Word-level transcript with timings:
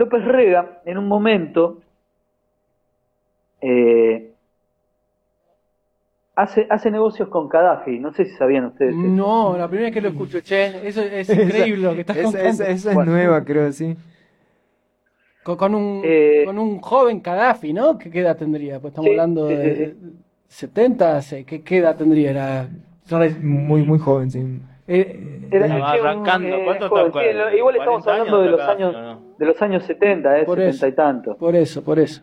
López 0.00 0.24
Rega, 0.24 0.80
en 0.86 0.96
un 0.96 1.06
momento, 1.06 1.78
eh, 3.60 4.32
hace, 6.34 6.66
hace 6.70 6.90
negocios 6.90 7.28
con 7.28 7.48
Gaddafi. 7.50 7.98
No 7.98 8.12
sé 8.14 8.24
si 8.24 8.34
sabían 8.36 8.64
ustedes. 8.64 8.94
eso. 8.94 9.06
No, 9.08 9.56
la 9.58 9.68
primera 9.68 9.88
vez 9.88 9.94
que 9.94 10.00
lo 10.00 10.08
escucho, 10.08 10.40
che, 10.40 10.88
eso 10.88 11.02
es 11.02 11.28
increíble 11.34 11.82
lo 11.82 11.94
que 11.94 12.00
estás 12.00 12.16
Esa, 12.16 12.24
contando. 12.28 12.48
esa- 12.48 12.68
esa 12.70 12.88
es 12.90 12.94
Bueno. 12.94 13.12
nueva, 13.12 13.44
creo, 13.44 13.70
sí. 13.72 13.94
Con, 15.44 15.56
con 15.56 15.74
un, 15.74 16.00
Eh, 16.04 16.42
con 16.46 16.58
un 16.58 16.80
joven 16.80 17.20
Gaddafi, 17.22 17.72
¿no? 17.72 17.98
¿Qué, 17.98 18.10
qué 18.10 18.20
edad 18.20 18.36
tendría? 18.36 18.80
Pues 18.80 18.92
estamos 18.92 19.08
Sí, 19.08 19.12
hablando 19.12 19.48
sí, 19.48 19.54
sí, 19.56 19.62
de 19.62 19.94
70, 20.48 21.22
sí, 21.22 21.44
¿qué, 21.44 21.62
qué 21.62 21.76
edad 21.78 21.96
tendría? 21.96 22.30
Era, 22.30 22.68
Muy, 23.42 23.82
muy 23.82 23.98
joven, 23.98 24.30
sí. 24.30 24.60
eh, 24.86 25.48
Era- 25.50 25.90
arrancando. 25.90 26.56
eh, 26.56 26.62
¿Cuánto 26.64 26.88
joven, 26.88 27.06
está? 27.08 27.20
sí, 27.20 27.32
lo- 27.34 27.56
igual 27.56 27.76
estamos 27.76 28.04
40 28.04 28.20
hablando 28.20 28.42
de 28.42 28.48
los 28.50 28.60
años. 28.60 29.09
De 29.40 29.46
los 29.46 29.60
años 29.62 29.82
70, 29.84 30.38
eh, 30.40 30.44
Por 30.44 30.58
70 30.58 30.68
eso. 30.76 30.86
y 30.86 30.92
tanto. 30.92 31.36
por 31.38 31.56
eso, 31.56 31.82
por 31.82 31.98
eso. 31.98 32.22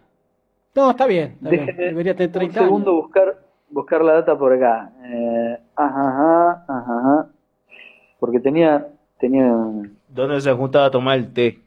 No, 0.75 0.91
está 0.91 1.07
bien, 1.07 1.33
está 1.41 1.49
bien. 1.49 1.65
Debería 1.75 2.13
tener 2.15 2.27
un 2.29 2.33
30 2.33 2.59
segundo 2.61 2.91
años. 2.91 3.01
buscar, 3.03 3.35
buscar 3.71 4.03
la 4.03 4.13
data 4.13 4.37
por 4.37 4.53
acá. 4.53 4.91
Eh, 5.03 5.57
ajá, 5.75 6.07
ajá, 6.09 6.65
ajá, 6.67 6.99
ajá. 6.99 7.27
Porque 8.19 8.39
tenía, 8.39 8.87
tenía 9.19 9.51
¿Dónde 10.07 10.39
se 10.41 10.53
juntaba 10.53 10.85
a 10.85 10.91
tomar 10.91 11.17
el 11.17 11.33
té? 11.33 11.59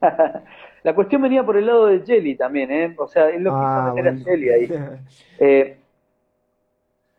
La 0.82 0.94
cuestión 0.94 1.22
venía 1.22 1.44
por 1.44 1.56
el 1.56 1.66
lado 1.66 1.86
de 1.86 2.00
Jelly 2.00 2.34
también, 2.36 2.70
¿eh? 2.70 2.94
O 2.98 3.06
sea, 3.08 3.28
él 3.30 3.42
lo 3.44 3.50
quiso 3.50 3.62
Ah, 3.62 3.92
meter 3.94 4.12
bueno. 4.12 4.20
a 4.20 4.30
Jelly 4.30 4.48
ahí. 4.50 4.68
Eh, 5.40 5.76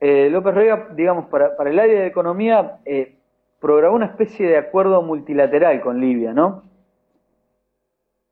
eh, 0.02 0.30
López 0.30 0.54
Rega, 0.54 0.88
digamos, 0.96 1.26
para, 1.28 1.56
para 1.56 1.70
el 1.70 1.80
área 1.80 2.02
de 2.02 2.08
economía, 2.08 2.78
eh, 2.86 3.16
programó 3.62 3.96
una 3.96 4.06
especie 4.08 4.48
de 4.48 4.58
acuerdo 4.58 5.02
multilateral 5.02 5.80
con 5.82 6.00
Libia, 6.02 6.34
¿no? 6.34 6.64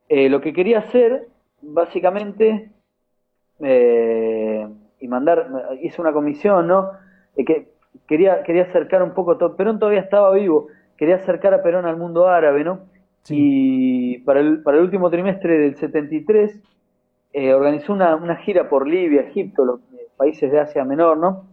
Eh, 0.10 0.30
lo 0.30 0.40
que 0.42 0.54
quería 0.54 0.80
hacer, 0.80 1.28
básicamente, 1.62 2.72
eh, 3.62 4.68
y 5.00 5.08
mandar, 5.08 5.50
hizo 5.82 6.02
una 6.02 6.14
comisión, 6.14 6.68
¿no? 6.68 6.92
Eh, 7.36 7.46
que 7.46 7.70
quería, 8.08 8.44
quería 8.44 8.64
acercar 8.64 9.04
un 9.04 9.14
poco, 9.14 9.38
to- 9.38 9.56
Perón 9.58 9.80
todavía 9.80 10.02
estaba 10.02 10.32
vivo, 10.34 10.68
quería 10.98 11.16
acercar 11.18 11.54
a 11.54 11.64
Perón 11.64 11.86
al 11.86 11.98
mundo 11.98 12.28
árabe, 12.28 12.64
¿no? 12.64 12.82
Y 13.30 14.20
para 14.20 14.40
el, 14.42 14.64
para 14.64 14.78
el 14.78 14.84
último 14.86 15.10
trimestre 15.10 15.58
del 15.60 15.76
73 15.78 16.62
eh, 17.34 17.54
organizó 17.54 17.94
una, 17.94 18.16
una 18.16 18.38
gira 18.38 18.70
por 18.70 18.88
Libia, 18.88 19.22
Egipto, 19.22 19.66
los 19.66 19.82
países 20.18 20.52
de 20.52 20.60
Asia 20.62 20.86
Menor, 20.86 21.18
¿no? 21.18 21.46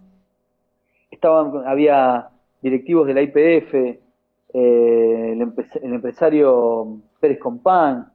Estaban, 1.11 1.66
había 1.66 2.28
directivos 2.62 3.06
de 3.06 3.14
la 3.14 3.22
IPF, 3.22 3.74
eh, 4.55 5.33
el 5.33 5.92
empresario 5.94 6.98
Pérez 7.20 7.39
Compán, 7.39 8.12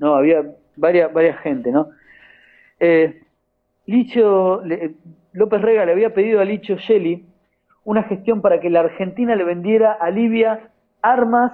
¿no? 0.00 0.16
Había 0.16 0.44
varias, 0.76 1.12
varias 1.12 1.38
gente, 1.40 1.70
¿no? 1.70 1.90
Eh, 2.80 3.20
Licho, 3.86 4.62
le- 4.64 4.94
López 5.32 5.60
Rega 5.62 5.84
le 5.84 5.92
había 5.92 6.14
pedido 6.14 6.40
a 6.40 6.44
Licho 6.44 6.76
Shelley 6.76 7.24
una 7.84 8.02
gestión 8.04 8.40
para 8.42 8.60
que 8.60 8.70
la 8.70 8.80
Argentina 8.80 9.34
le 9.36 9.44
vendiera 9.44 9.92
a 9.92 10.10
Libia 10.10 10.70
armas 11.02 11.52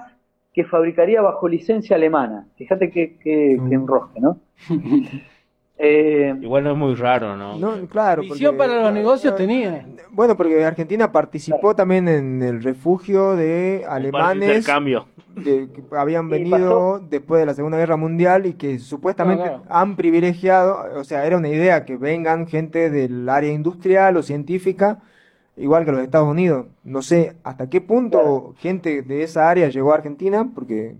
que 0.53 0.65
fabricaría 0.65 1.21
bajo 1.21 1.47
licencia 1.47 1.95
alemana. 1.95 2.47
Fíjate 2.57 2.91
qué, 2.91 3.17
qué, 3.19 3.57
qué 3.69 3.75
enrosque, 3.75 4.19
¿no? 4.19 4.39
Eh, 5.79 6.33
Igual 6.41 6.63
no 6.63 6.71
es 6.71 6.77
muy 6.77 6.95
raro, 6.95 7.35
¿no? 7.37 7.57
No, 7.57 7.87
claro. 7.87 8.23
Visión 8.23 8.55
porque- 8.57 8.69
para 8.69 8.81
los 8.83 8.93
negocios 8.93 9.35
tenía. 9.35 9.85
Bueno, 10.11 10.35
porque 10.35 10.65
Argentina 10.65 11.11
participó 11.11 11.75
también 11.75 12.07
en 12.07 12.41
el 12.41 12.63
refugio 12.63 13.35
de 13.35 13.45
de 13.47 13.85
alemanes 13.87 14.49
intercambio. 14.57 15.05
que, 15.35 15.69
que 15.71 15.83
habían 15.95 16.29
venido 16.29 16.99
después 16.99 17.39
de 17.41 17.45
la 17.45 17.53
Segunda 17.53 17.77
Guerra 17.77 17.95
Mundial 17.95 18.47
y 18.47 18.53
que 18.53 18.79
supuestamente 18.79 19.43
claro. 19.43 19.63
han 19.69 19.95
privilegiado, 19.95 20.83
o 20.99 21.03
sea, 21.03 21.25
era 21.27 21.37
una 21.37 21.49
idea 21.49 21.85
que 21.85 21.95
vengan 21.95 22.47
gente 22.47 22.89
del 22.89 23.29
área 23.29 23.51
industrial 23.53 24.17
o 24.17 24.23
científica, 24.23 24.97
igual 25.55 25.85
que 25.85 25.91
los 25.91 26.01
Estados 26.01 26.27
Unidos. 26.27 26.65
No 26.83 27.03
sé 27.03 27.35
hasta 27.43 27.69
qué 27.69 27.81
punto 27.81 28.17
Claro. 28.19 28.53
gente 28.57 29.03
de 29.03 29.21
esa 29.21 29.47
área 29.47 29.69
llegó 29.69 29.91
a 29.91 29.97
Argentina, 29.97 30.49
porque 30.55 30.95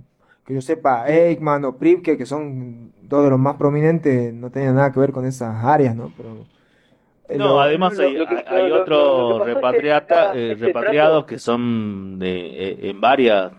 que 0.46 0.54
yo 0.54 0.62
sepa, 0.62 1.10
Eichmann 1.10 1.66
o 1.66 1.76
Pripke, 1.76 2.16
que 2.16 2.26
son 2.28 2.92
dos 3.08 3.24
de 3.24 3.30
los 3.30 3.40
más 3.40 3.56
prominentes, 3.58 4.34
no 4.34 4.50
tenían 4.52 4.76
nada 4.76 4.92
que 4.92 5.00
ver 5.00 5.12
con 5.12 5.26
esas 5.26 5.64
áreas, 5.64 5.96
¿no? 5.96 6.12
Pero 6.18 6.46
eh, 7.30 7.38
No, 7.38 7.48
lo- 7.50 7.62
además 7.62 7.98
lo- 7.98 8.04
hay, 8.08 8.14
lo 8.18 8.28
que- 8.28 8.44
hay 8.48 8.70
lo- 8.70 8.76
lo- 8.76 8.82
otros 8.84 9.40
lo 9.40 9.46
que 9.46 9.54
pasó 9.56 9.76
es 9.78 9.82
que 9.84 9.90
repatriata- 9.90 10.36
eh, 10.36 10.52
este 10.54 10.66
repatriados 10.66 11.26
que 11.26 11.40
son 11.40 12.20
de, 12.20 12.70
eh, 12.70 12.90
en 12.90 13.02
varias 13.02 13.52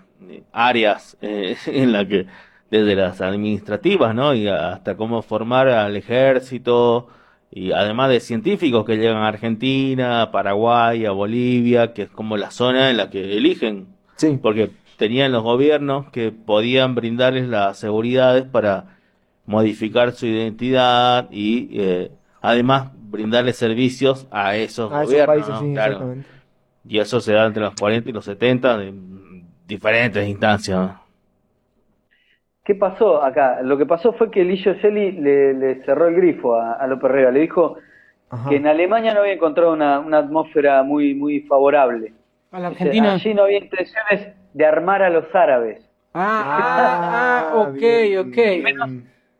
áreas 0.52 1.16
eh, 1.20 1.56
en 1.66 1.92
la 1.92 2.06
que 2.06 2.26
desde 2.70 2.94
las 2.96 3.20
administrativas, 3.20 4.14
¿no? 4.14 4.34
Y 4.34 4.48
hasta 4.48 4.96
cómo 4.96 5.22
formar 5.22 5.68
al 5.68 5.96
ejército 5.96 7.08
y 7.50 7.72
además 7.72 8.10
de 8.10 8.20
científicos 8.20 8.84
que 8.84 8.96
llegan 8.98 9.16
a 9.18 9.28
Argentina, 9.28 10.20
a 10.22 10.30
Paraguay, 10.30 11.06
a 11.06 11.12
Bolivia, 11.12 11.94
que 11.94 12.02
es 12.02 12.10
como 12.10 12.36
la 12.36 12.50
zona 12.50 12.90
en 12.90 12.98
la 12.98 13.08
que 13.10 13.36
eligen 13.38 13.86
sí. 14.16 14.38
porque 14.42 14.70
tenían 14.98 15.32
los 15.32 15.42
gobiernos 15.42 16.10
que 16.10 16.30
podían 16.32 16.94
brindarles 16.94 17.48
las 17.48 17.78
seguridades 17.78 18.44
para 18.44 18.97
modificar 19.48 20.12
su 20.12 20.26
identidad 20.26 21.28
y 21.30 21.70
eh, 21.80 22.12
además 22.42 22.92
brindarles 22.94 23.56
servicios 23.56 24.28
a 24.30 24.56
esos 24.56 24.92
a 24.92 25.02
esos 25.04 25.06
gobiernos, 25.06 25.26
países, 25.26 25.54
¿no? 25.54 25.60
sí, 25.60 25.72
Claro. 25.72 25.94
exactamente. 25.94 26.30
Y 26.86 26.98
eso 27.00 27.20
se 27.20 27.32
da 27.34 27.46
entre 27.46 27.62
los 27.62 27.74
40 27.74 28.10
y 28.10 28.12
los 28.12 28.24
70 28.26 28.82
en 28.84 29.46
diferentes 29.66 30.26
instancias. 30.28 30.78
¿no? 30.78 31.00
¿Qué 32.64 32.74
pasó 32.74 33.22
acá? 33.22 33.62
Lo 33.62 33.78
que 33.78 33.86
pasó 33.86 34.12
fue 34.12 34.30
que 34.30 34.44
Lillo 34.44 34.74
Shelley 34.74 35.12
le, 35.12 35.54
le 35.54 35.84
cerró 35.84 36.08
el 36.08 36.16
grifo 36.16 36.54
a, 36.56 36.74
a 36.74 36.86
López 36.86 37.10
Rega. 37.10 37.30
Le 37.30 37.40
dijo 37.40 37.78
Ajá. 38.30 38.48
que 38.50 38.56
en 38.56 38.66
Alemania 38.66 39.14
no 39.14 39.20
había 39.20 39.34
encontrado 39.34 39.72
una, 39.72 40.00
una 40.00 40.18
atmósfera 40.18 40.82
muy, 40.82 41.14
muy 41.14 41.40
favorable. 41.42 42.14
A 42.50 42.60
la 42.60 42.68
Dice, 42.68 42.82
Argentina. 42.82 43.14
Allí 43.14 43.34
no 43.34 43.44
había 43.44 43.58
intenciones 43.58 44.34
de 44.54 44.66
armar 44.66 45.02
a 45.02 45.10
los 45.10 45.34
árabes, 45.34 45.80
Ah, 46.14 46.42
ah, 47.10 47.50
ah, 47.52 47.56
ok, 47.62 47.72
bien. 47.72 48.20
ok. 48.20 48.36
Menos- 48.62 48.90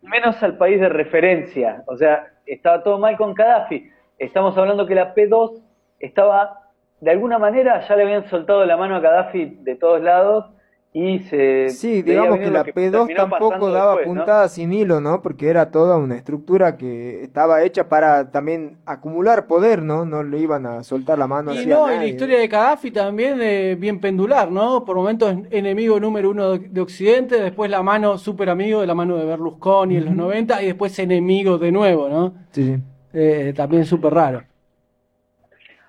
menos 0.09 0.43
al 0.43 0.57
país 0.57 0.81
de 0.81 0.89
referencia. 0.89 1.83
O 1.87 1.97
sea, 1.97 2.33
estaba 2.47 2.83
todo 2.83 2.99
mal 2.99 3.17
con 3.17 3.35
Gaddafi. 3.35 3.91
Estamos 4.19 4.57
hablando 4.57 4.87
que 4.87 4.95
la 4.95 5.15
P2 5.15 5.63
estaba, 6.01 6.71
de 7.01 7.11
alguna 7.11 7.39
manera, 7.39 7.81
ya 7.87 7.97
le 7.97 8.03
habían 8.03 8.29
soltado 8.29 8.65
la 8.65 8.77
mano 8.77 8.97
a 8.97 9.01
Gaddafi 9.01 9.59
de 9.61 9.77
todos 9.77 10.03
lados 10.03 10.47
y 10.93 11.19
se... 11.21 11.69
Sí, 11.69 12.03
digamos 12.03 12.39
que 12.39 12.51
la 12.51 12.65
que 12.65 12.75
P2 12.75 13.07
terminó 13.07 13.17
tampoco 13.17 13.71
daba 13.71 13.97
después, 13.97 14.09
¿no? 14.09 14.21
puntada 14.21 14.49
sin 14.49 14.73
hilo, 14.73 15.01
¿no? 15.01 15.21
Porque 15.21 15.49
era 15.49 15.71
toda 15.71 15.99
una 15.99 16.17
estructura 16.17 16.77
que 16.77 17.23
estaba 17.23 17.63
hecha 17.63 17.89
para 17.89 18.31
también 18.31 18.79
acumular 18.87 19.47
poder, 19.47 19.83
¿no? 19.83 20.07
No 20.07 20.23
le 20.23 20.39
iban 20.39 20.65
a 20.65 20.83
soltar 20.83 21.19
la 21.19 21.27
mano 21.27 21.53
Y 21.53 21.67
no, 21.67 21.93
y 21.93 21.97
la 21.97 22.07
historia 22.07 22.39
de 22.39 22.49
Gaddafi 22.49 22.91
también 22.91 23.39
eh, 23.43 23.77
bien 23.79 24.01
pendular, 24.01 24.51
¿no? 24.51 24.85
Por 24.85 24.97
momentos 24.97 25.35
enemigo 25.51 26.01
número 26.01 26.31
uno 26.31 26.53
de, 26.53 26.69
de 26.69 26.81
Occidente, 26.81 27.41
después 27.41 27.71
la 27.71 27.83
mano 27.83 28.17
súper 28.17 28.49
amigo 28.49 28.81
de 28.81 28.87
la 28.87 28.95
mano 28.95 29.19
de 29.19 29.27
Berlusconi 29.27 29.97
en 29.97 30.07
los 30.07 30.17
90 30.17 30.63
y 30.63 30.67
después 30.67 30.99
enemigo 30.99 31.59
de 31.59 31.71
nuevo, 31.71 32.09
¿no? 32.09 32.35
Sí, 32.51 32.65
sí. 32.65 32.83
Eh, 33.13 33.53
también 33.55 33.85
súper 33.85 34.15
raro. 34.15 34.43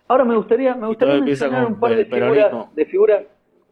Ahora 0.08 0.26
me 0.26 0.36
gustaría, 0.36 0.76
me 0.76 0.88
gustaría 0.88 1.22
mencionar 1.22 1.68
un 1.68 1.80
par 1.80 1.96
de 1.96 2.06
figuras, 2.06 2.76
de 2.76 2.86
figuras 2.86 3.24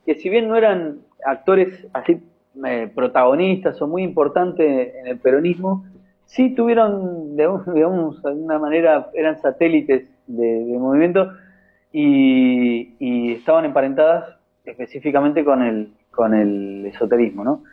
que 0.06 0.16
si 0.16 0.30
bien 0.30 0.48
no 0.48 0.56
eran 0.56 1.00
actores 1.25 1.88
así 1.94 2.22
eh, 2.66 2.91
protagonistas 2.94 3.81
o 3.81 3.88
muy 3.88 4.03
importantes 4.03 4.95
en 4.95 5.07
el 5.07 5.19
peronismo, 5.19 5.85
sí 6.25 6.55
tuvieron, 6.55 7.35
de, 7.35 7.47
un- 7.47 7.63
digamos, 7.73 8.22
de 8.23 8.29
alguna 8.29 8.59
manera, 8.59 9.09
eran 9.13 9.38
satélites 9.39 10.09
de, 10.28 10.45
de 10.66 10.78
movimiento 10.79 11.31
y, 11.91 12.95
y 13.00 13.33
estaban 13.33 13.66
emparentadas 13.66 14.35
específicamente 14.66 15.45
con 15.45 15.61
el, 15.61 15.94
con 16.11 16.33
el 16.33 16.85
esoterismo, 16.88 17.44
¿no? 17.44 17.63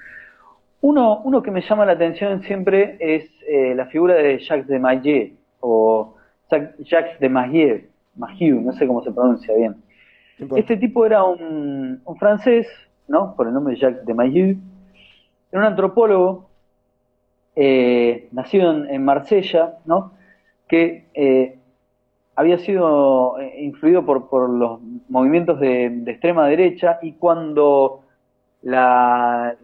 Uno, 0.81 1.23
uno 1.25 1.43
que 1.43 1.51
me 1.51 1.63
llama 1.63 1.87
la 1.87 1.93
atención 1.93 2.43
siempre 2.43 2.97
es 3.01 3.31
eh, 3.49 3.75
la 3.75 3.87
figura 3.87 4.15
de 4.15 4.39
Jacques 4.39 4.67
de 4.69 4.79
Maillet, 4.79 5.33
o 5.61 6.15
Jac- 6.51 6.75
Jacques 6.85 7.19
de 7.21 7.29
Maillet, 7.31 7.89
Mahieu, 8.17 8.61
no 8.61 8.73
sé 8.75 8.87
cómo 8.87 9.03
se 9.03 9.11
pronuncia 9.11 9.55
bien. 9.57 9.77
Este 10.59 10.77
tipo 10.77 11.07
era 11.07 11.25
un, 11.25 12.03
un 12.05 12.17
francés, 12.17 12.67
¿no? 13.09 13.35
Por 13.37 13.47
el 13.47 13.55
nombre 13.55 13.75
de 13.75 13.81
Jacques 13.81 14.07
de 14.07 14.15
Maillet. 14.15 14.57
Era 15.51 15.61
un 15.61 15.67
antropólogo 15.67 16.49
eh, 17.57 18.29
nacido 18.33 18.85
en, 18.87 19.05
Marsella, 19.05 19.79
¿no? 19.85 20.13
Que 20.67 21.07
eh, 21.15 21.59
había 22.35 22.59
sido 22.59 23.39
eh, 23.39 23.63
influido 23.63 24.05
por, 24.05 24.29
por 24.29 24.51
los 24.51 24.81
movimientos 25.09 25.61
de, 25.61 25.87
extrema 26.07 26.49
derecha 26.49 26.99
y 27.01 27.13
cuando 27.13 28.01
la, 28.63 29.55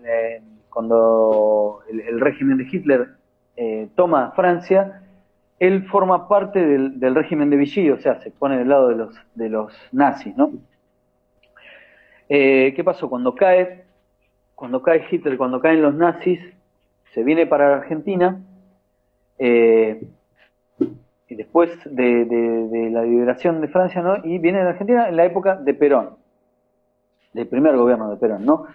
cuando 0.69 1.81
el, 1.91 2.21
régimen 2.21 2.59
de 2.59 2.69
Hitler 2.71 3.09
toma 3.97 4.33
Francia, 4.37 5.03
él 5.59 5.87
forma 5.89 6.29
parte 6.29 6.65
del, 6.65 7.01
del 7.01 7.15
régimen 7.15 7.51
de 7.51 7.57
Vichy, 7.57 7.91
o 7.91 7.99
sea, 7.99 8.21
se 8.21 8.31
pone 8.31 8.57
del 8.57 8.69
lado 8.69 8.89
de 8.89 8.97
los, 8.97 9.15
de 9.35 9.49
los 9.49 9.73
nazis, 9.93 10.37
¿no? 10.37 10.53
Eh, 12.33 12.73
¿Qué 12.77 12.85
pasó? 12.85 13.11
Cuando 13.11 13.35
cae, 13.35 13.83
cuando 14.55 14.81
cae 14.83 15.05
Hitler, 15.11 15.37
cuando 15.37 15.61
caen 15.61 15.83
los 15.83 15.95
nazis, 15.95 16.39
se 17.13 17.25
viene 17.25 17.45
para 17.45 17.75
Argentina 17.75 18.41
eh, 19.37 20.01
y 21.29 21.35
después 21.35 21.71
de, 21.85 22.25
de, 22.25 22.91
la 22.91 23.03
liberación 23.03 23.61
de 23.61 23.67
Francia, 23.67 24.01
¿no? 24.01 24.19
Y 24.23 24.39
viene 24.39 24.61
a 24.61 24.69
Argentina 24.69 25.09
en 25.09 25.17
la 25.17 25.25
época 25.25 25.57
de 25.57 25.75
Perón, 25.75 26.11
del 27.33 27.49
primer 27.49 27.77
gobierno 27.77 28.09
de 28.11 28.17
Perón, 28.17 28.47
¿no? 28.47 28.67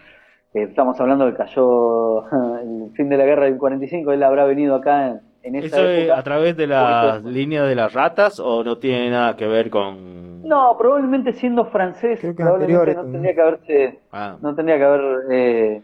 Eh, 0.54 0.64
estamos 0.64 1.00
hablando 1.00 1.26
que 1.32 1.38
cayó 1.38 2.30
el 2.60 2.92
fin 2.94 3.08
de 3.08 3.16
la 3.16 3.24
guerra 3.24 3.46
del 3.46 3.58
45, 3.58 4.12
él 4.12 4.24
habrá 4.24 4.44
venido 4.44 4.76
acá 4.76 5.22
en, 5.44 5.56
esa 5.56 5.68
¿Eso 5.68 5.90
época. 5.90 6.14
Es 6.14 6.20
a 6.20 6.24
través 6.24 6.58
de 6.58 6.68
la 6.68 7.22
línea 7.24 7.64
de 7.64 7.76
las 7.76 7.94
ratas 7.94 8.38
o 8.42 8.66
no 8.66 8.80
tiene 8.80 9.12
nada 9.12 9.38
que 9.38 9.48
ver 9.48 9.70
con...? 9.70 10.35
No, 10.46 10.78
probablemente 10.78 11.34
siendo 11.34 11.66
francés, 11.66 12.20
probablemente 12.36 12.96
no 12.96 13.04
tendría 13.04 13.34
que 13.36 13.42
haberse... 13.42 14.00
Ah. 14.12 14.38
No 14.42 14.56
tendría 14.56 14.78
que 14.78 14.84
haber... 14.84 15.18
Eh, 15.32 15.82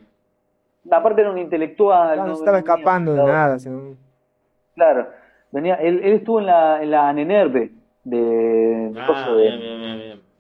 aparte 0.90 1.22
era 1.22 1.32
un 1.32 1.38
intelectual. 1.38 2.18
no, 2.18 2.34
estaba 2.34 2.60
escapando 2.60 3.14
de 3.14 3.24
nada. 3.24 3.58
Claro, 4.76 5.08
venía, 5.52 5.76
él, 5.76 6.02
él, 6.04 6.14
estuvo 6.14 6.40
en 6.40 6.46
la, 6.46 6.82
en 6.82 6.92
la 6.92 7.10
ANENERVE 7.10 7.72
de, 8.04 8.94
ah, 8.98 9.32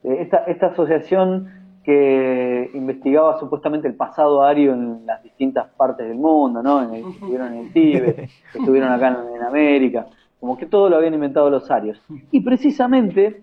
de, 0.03 0.21
esta, 0.21 0.37
esta 0.45 0.67
asociación 0.67 1.61
que 1.83 2.69
investigaba 2.73 3.39
supuestamente 3.39 3.87
el 3.87 3.95
pasado 3.95 4.43
ario 4.43 4.73
en 4.73 5.05
las 5.05 5.21
distintas 5.23 5.67
partes 5.75 6.07
del 6.07 6.17
mundo, 6.17 6.61
¿no? 6.61 6.83
En 6.83 6.93
estuvieron 7.11 7.53
en 7.53 7.59
el 7.65 7.73
Tíbet, 7.73 8.29
estuvieron 8.53 8.91
acá 8.91 9.07
en, 9.35 9.41
América, 9.41 10.05
como 10.39 10.57
que 10.57 10.65
todo 10.65 10.89
lo 10.89 10.97
habían 10.97 11.13
inventado 11.13 11.49
los 11.49 11.69
arios. 11.71 12.01
Y 12.31 12.41
precisamente 12.41 13.41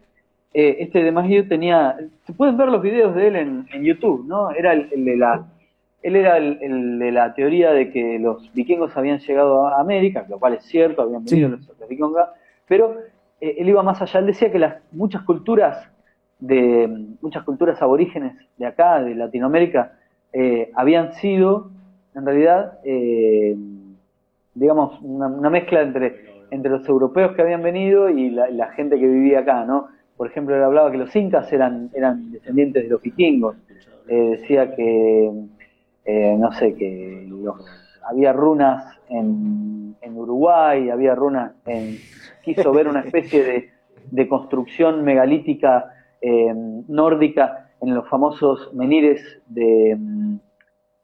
eh, 0.54 0.76
este 0.80 1.02
de 1.02 1.12
Magio 1.12 1.46
tenía, 1.46 1.96
se 2.26 2.32
pueden 2.32 2.56
ver 2.56 2.68
los 2.68 2.82
videos 2.82 3.14
de 3.14 3.28
él 3.28 3.36
en, 3.36 3.66
en 3.72 3.84
YouTube, 3.84 4.26
¿no? 4.26 4.50
Era 4.50 4.72
el, 4.72 5.04
de 5.04 5.16
la, 5.16 5.46
él 6.02 6.16
era 6.16 6.36
el, 6.38 6.98
de 6.98 7.12
la 7.12 7.34
teoría 7.34 7.72
de 7.72 7.90
que 7.90 8.18
los 8.18 8.52
vikingos 8.54 8.96
habían 8.96 9.18
llegado 9.18 9.66
a 9.66 9.80
América, 9.80 10.26
lo 10.28 10.38
cual 10.38 10.54
es 10.54 10.64
cierto, 10.64 11.02
habían 11.02 11.24
venido 11.24 11.50
los, 11.50 11.88
vikingos, 11.88 12.14
pero 12.66 12.96
eh, 13.40 13.56
él 13.58 13.68
iba 13.68 13.82
más 13.82 14.00
allá, 14.00 14.20
él 14.20 14.26
decía 14.26 14.50
que 14.50 14.58
las 14.58 14.76
muchas 14.92 15.22
culturas 15.22 15.88
de 16.38 17.06
muchas 17.20 17.42
culturas 17.42 17.80
aborígenes 17.82 18.34
de 18.56 18.66
acá, 18.66 19.02
de 19.02 19.14
Latinoamérica, 19.14 19.92
eh, 20.32 20.70
habían 20.74 21.12
sido, 21.14 21.70
en 22.14 22.24
realidad, 22.24 22.78
eh, 22.84 23.56
digamos, 24.54 25.00
una, 25.02 25.50
mezcla 25.50 25.82
entre, 25.82 26.44
entre 26.50 26.70
los 26.70 26.88
europeos 26.88 27.32
que 27.34 27.42
habían 27.42 27.62
venido 27.62 28.08
y 28.08 28.30
la, 28.30 28.68
gente 28.72 28.98
que 28.98 29.06
vivía 29.06 29.40
acá, 29.40 29.64
¿no? 29.64 29.88
Por 30.18 30.26
ejemplo, 30.26 30.54
él 30.54 30.62
hablaba 30.62 30.90
que 30.90 30.98
los 30.98 31.16
incas 31.16 31.50
eran, 31.52 31.90
eran 31.94 32.32
descendientes 32.32 32.82
de 32.82 32.88
los 32.90 33.00
vikingos, 33.00 33.56
eh, 34.08 34.36
decía 34.38 34.74
que, 34.74 35.32
no 36.38 36.52
sé, 36.52 36.74
que 36.74 37.26
había 38.02 38.32
runas 38.32 38.98
en, 39.08 39.96
en 40.02 40.16
Uruguay, 40.16 40.90
había 40.90 41.14
runas 41.14 41.52
en... 41.66 41.96
quiso 42.42 42.72
ver 42.72 42.88
una 42.88 43.00
especie 43.00 43.44
de, 43.44 43.70
de 44.10 44.28
construcción 44.28 45.04
megalítica 45.04 45.94
eh, 46.20 46.52
nórdica 46.88 47.70
en 47.80 47.94
los 47.94 48.08
famosos 48.08 48.74
menires 48.74 49.22
de, 49.46 49.96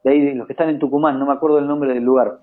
de 0.03 0.09
ahí, 0.11 0.33
los 0.33 0.45
que 0.45 0.53
están 0.53 0.69
en 0.69 0.79
Tucumán, 0.79 1.17
no 1.19 1.25
me 1.25 1.33
acuerdo 1.33 1.59
el 1.59 1.67
nombre 1.67 1.93
del 1.93 2.03
lugar. 2.03 2.39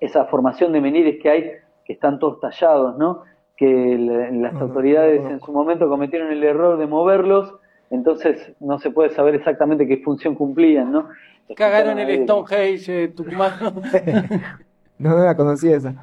Esa 0.00 0.24
formación 0.24 0.72
de 0.72 0.80
menires 0.80 1.22
que 1.22 1.30
hay, 1.30 1.50
que 1.84 1.92
están 1.92 2.18
todos 2.18 2.40
tallados, 2.40 2.98
¿no? 2.98 3.22
Que 3.56 3.96
las 4.32 4.54
autoridades 4.56 5.24
en 5.24 5.40
su 5.40 5.52
momento 5.52 5.88
cometieron 5.88 6.32
el 6.32 6.42
error 6.42 6.76
de 6.76 6.86
moverlos, 6.86 7.54
entonces 7.90 8.52
no 8.58 8.78
se 8.80 8.90
puede 8.90 9.10
saber 9.10 9.36
exactamente 9.36 9.86
qué 9.86 9.98
función 9.98 10.34
cumplían, 10.34 10.90
¿no? 10.90 11.08
Cagaron 11.54 11.98
el 11.98 12.24
Stonehenge, 12.24 13.08
Tucumán. 13.08 13.52
no, 14.98 15.16
la 15.18 15.36
conocía 15.36 15.76
esa. 15.76 15.94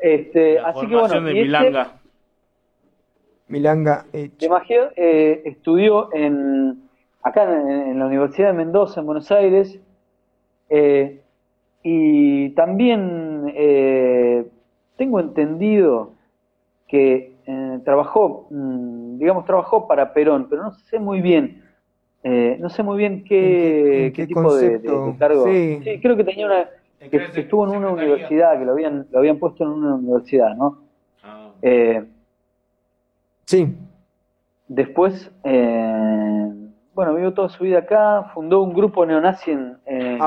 Este, 0.00 0.58
así 0.60 0.86
que 0.86 0.94
bueno, 0.94 1.20
de 1.22 1.32
Milanga. 1.32 1.98
Milanga 3.48 4.04
De 4.12 4.30
eh, 4.96 5.42
estudió 5.46 6.14
en, 6.14 6.82
acá 7.22 7.44
en, 7.44 7.98
la 7.98 8.06
Universidad 8.06 8.48
de 8.48 8.52
Mendoza, 8.52 9.00
en 9.00 9.06
Buenos 9.06 9.32
Aires, 9.32 9.80
eh, 10.68 11.20
y 11.82 12.50
también 12.50 13.50
eh, 13.56 14.46
tengo 14.96 15.20
entendido 15.20 16.12
que 16.88 17.34
trabajó, 17.84 18.48
mm, 18.50 19.18
digamos, 19.18 19.44
trabajó 19.44 19.86
para 19.86 20.12
Perón, 20.12 20.48
pero 20.50 20.62
no 20.64 20.72
sé 20.72 20.98
muy 20.98 21.20
bien, 21.20 21.62
no 22.24 22.68
sé 22.68 22.82
muy 22.82 22.98
bien 22.98 23.24
qué, 23.24 24.12
tipo 24.26 24.54
de, 24.56 24.80
cargo. 25.18 25.44
Sí. 25.46 26.00
creo 26.02 26.16
que 26.16 26.24
tenía 26.24 26.46
una, 26.46 26.68
que, 27.10 27.16
estuvo 27.40 27.68
en 27.68 27.76
una 27.76 27.90
universidad, 27.90 28.58
que 28.58 28.64
lo 28.64 28.72
habían, 28.72 29.06
lo 29.10 29.18
habían 29.18 29.38
puesto 29.38 29.64
en 29.64 29.70
una 29.70 29.94
universidad, 29.94 30.56
¿no? 30.56 30.78
Ah. 31.22 31.50
Sí. 33.48 33.74
Después, 34.68 35.32
eh, 35.44 36.52
bueno, 36.94 37.14
vivió 37.14 37.32
toda 37.32 37.48
su 37.48 37.64
vida 37.64 37.78
acá, 37.78 38.30
fundó 38.34 38.60
un 38.60 38.74
grupo 38.74 39.06
neonazi 39.06 39.52
en... 39.52 39.78
en, 39.86 40.18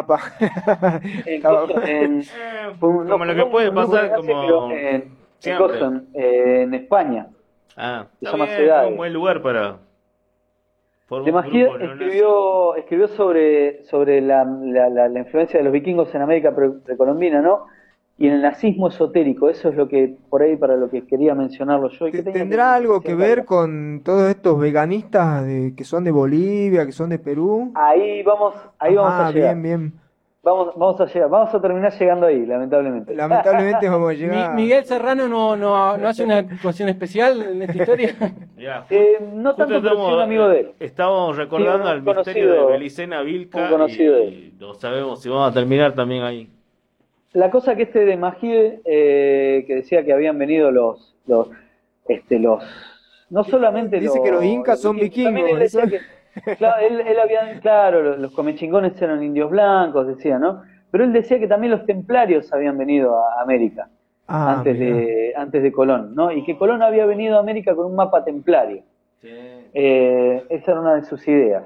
en, 1.28 1.42
como 2.80 3.04
lo 3.04 3.36
que 3.36 3.46
puede 3.46 3.72
pasar 3.72 4.16
como... 4.16 4.72
En, 5.44 6.08
en, 6.14 6.74
España. 6.74 7.28
Ah, 7.76 8.08
está 8.22 8.38
bien, 8.38 8.72
un 8.90 8.98
buen 8.98 9.14
lugar 9.14 9.42
para... 9.42 9.78
De 11.26 11.32
Magid 11.32 11.66
escribió, 11.82 12.76
escribió 12.76 13.08
sobre, 13.10 13.84
sobre 13.84 14.22
la, 14.22 14.46
la, 14.46 14.88
la, 15.10 15.20
influencia 15.20 15.60
de 15.60 15.66
los 15.66 15.74
vikingos 15.74 16.16
en 16.16 16.22
América 16.22 16.56
precolombina, 16.86 17.42
¿no? 17.42 17.66
y 18.22 18.28
en 18.28 18.34
el 18.34 18.42
nazismo 18.44 18.90
esotérico. 18.90 19.50
Eso 19.50 19.70
es 19.70 19.76
lo 19.76 19.88
que, 19.88 20.16
por 20.30 20.44
ahí, 20.44 20.56
para 20.56 20.76
lo 20.76 20.92
que 20.92 21.08
quería 21.08 21.34
mencionarlo 21.34 21.90
yo. 21.90 22.06
¿Tendrá 22.12 22.76
algo 22.76 23.02
que 23.02 23.16
ver 23.16 23.46
con 23.46 24.02
todos 24.06 24.30
estos 24.30 24.60
veganistas 24.60 25.44
de, 25.44 25.74
que 25.76 25.84
son 25.84 26.04
de 26.04 26.12
Bolivia, 26.12 26.86
que 26.86 26.92
son 26.92 27.10
de 27.10 27.18
Perú? 27.18 27.72
Ahí 27.74 28.22
vamos, 28.22 28.54
ahí 28.78 28.94
vamos 28.94 29.12
a 29.12 29.32
llegar. 29.32 29.56
bien, 29.56 29.64
bien. 29.64 29.94
Vamos, 30.44 30.74
vamos 30.76 31.00
a 31.00 31.06
llegar, 31.06 31.30
vamos 31.30 31.54
a 31.54 31.62
terminar 31.62 31.94
llegando 31.94 32.26
ahí, 32.26 32.48
lamentablemente. 32.48 33.14
Lamentablemente 33.14 33.88
vamos 33.90 34.10
a 34.10 34.14
llegar. 34.14 34.56
Miguel 34.56 34.84
Serrano 34.86 35.28
no, 35.28 35.56
no, 35.56 35.98
no 35.98 36.08
hace 36.08 36.24
una 36.24 36.40
actuación 36.40 36.90
especial 36.90 37.44
en 37.44 37.62
esta 37.62 37.78
historia. 37.78 38.16
eh, 38.90 39.18
no 39.34 39.54
tanto, 39.54 39.80
pero 39.80 40.16
un 40.16 40.20
amigo 40.20 40.48
de 40.48 40.60
él. 40.62 40.72
Estamos 40.80 41.38
recordando 41.38 41.88
al 41.88 42.02
misterio 42.02 42.54
de 42.54 42.66
Belicena 42.72 43.22
Vilca. 43.22 43.70
conocido 43.70 44.16
de 44.16 44.28
él. 44.28 44.54
No 44.60 44.74
sabemos 44.74 45.22
si 45.22 45.30
vamos 45.30 45.52
a 45.52 45.54
terminar 45.54 45.94
también 45.94 46.24
ahí. 46.24 46.50
La 47.34 47.52
cosa 47.52 47.76
que 47.76 47.84
este 47.84 48.04
de 48.04 48.18
Magid, 48.18 48.80
eh, 48.84 49.64
que 49.68 49.76
decía 49.76 50.04
que 50.04 50.12
habían 50.12 50.40
venido 50.40 50.72
los, 50.72 51.16
los, 51.28 51.50
este, 52.08 52.40
los, 52.40 52.64
no 53.30 53.44
solamente 53.44 54.00
Dice 54.00 54.20
que 54.24 54.32
los 54.32 54.44
incas 54.44 54.82
son 54.82 54.98
vikingos. 54.98 55.76
Él 56.46 56.58
claro, 56.58 56.82
él, 56.82 57.02
él 57.02 57.20
había, 57.20 57.60
claro, 57.60 58.18
los 58.18 58.32
comechingones 58.34 59.02
eran 59.02 59.24
indios 59.24 59.50
blancos, 59.50 60.08
decía, 60.08 60.40
¿no? 60.40 60.64
Pero 60.92 61.04
él 61.04 61.14
decía 61.14 61.40
que 61.40 61.48
también 61.48 61.72
los 61.72 61.86
templarios 61.86 62.52
habían 62.54 62.78
venido 62.78 63.18
a 63.18 63.42
América 63.42 63.90
ah, 64.28 64.58
antes, 64.58 64.78
de, 64.78 65.34
antes 65.36 65.64
de 65.64 65.72
Colón, 65.72 66.14
¿no? 66.16 66.32
Y 66.32 66.44
que 66.44 66.58
Colón 66.58 66.82
había 66.84 67.06
venido 67.06 67.38
a 67.38 67.40
América 67.40 67.76
con 67.76 67.86
un 67.86 67.96
mapa 67.96 68.24
templario. 68.24 68.84
Eh, 69.24 70.44
esa 70.50 70.72
era 70.72 70.82
una 70.82 70.96
de 70.96 71.04
sus 71.04 71.26
ideas. 71.28 71.64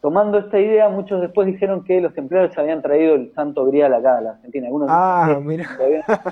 Tomando 0.00 0.38
esta 0.38 0.60
idea, 0.60 0.88
muchos 0.88 1.20
después 1.20 1.46
dijeron 1.46 1.82
que 1.82 2.00
los 2.00 2.12
templarios 2.12 2.56
habían 2.58 2.82
traído 2.82 3.14
el 3.14 3.32
santo 3.32 3.64
grial 3.64 3.94
acá 3.94 4.18
a 4.18 4.20
la 4.20 4.30
Argentina. 4.32 4.66
Algunos 4.66 4.88
ah, 4.90 5.38
mira. 5.42 5.64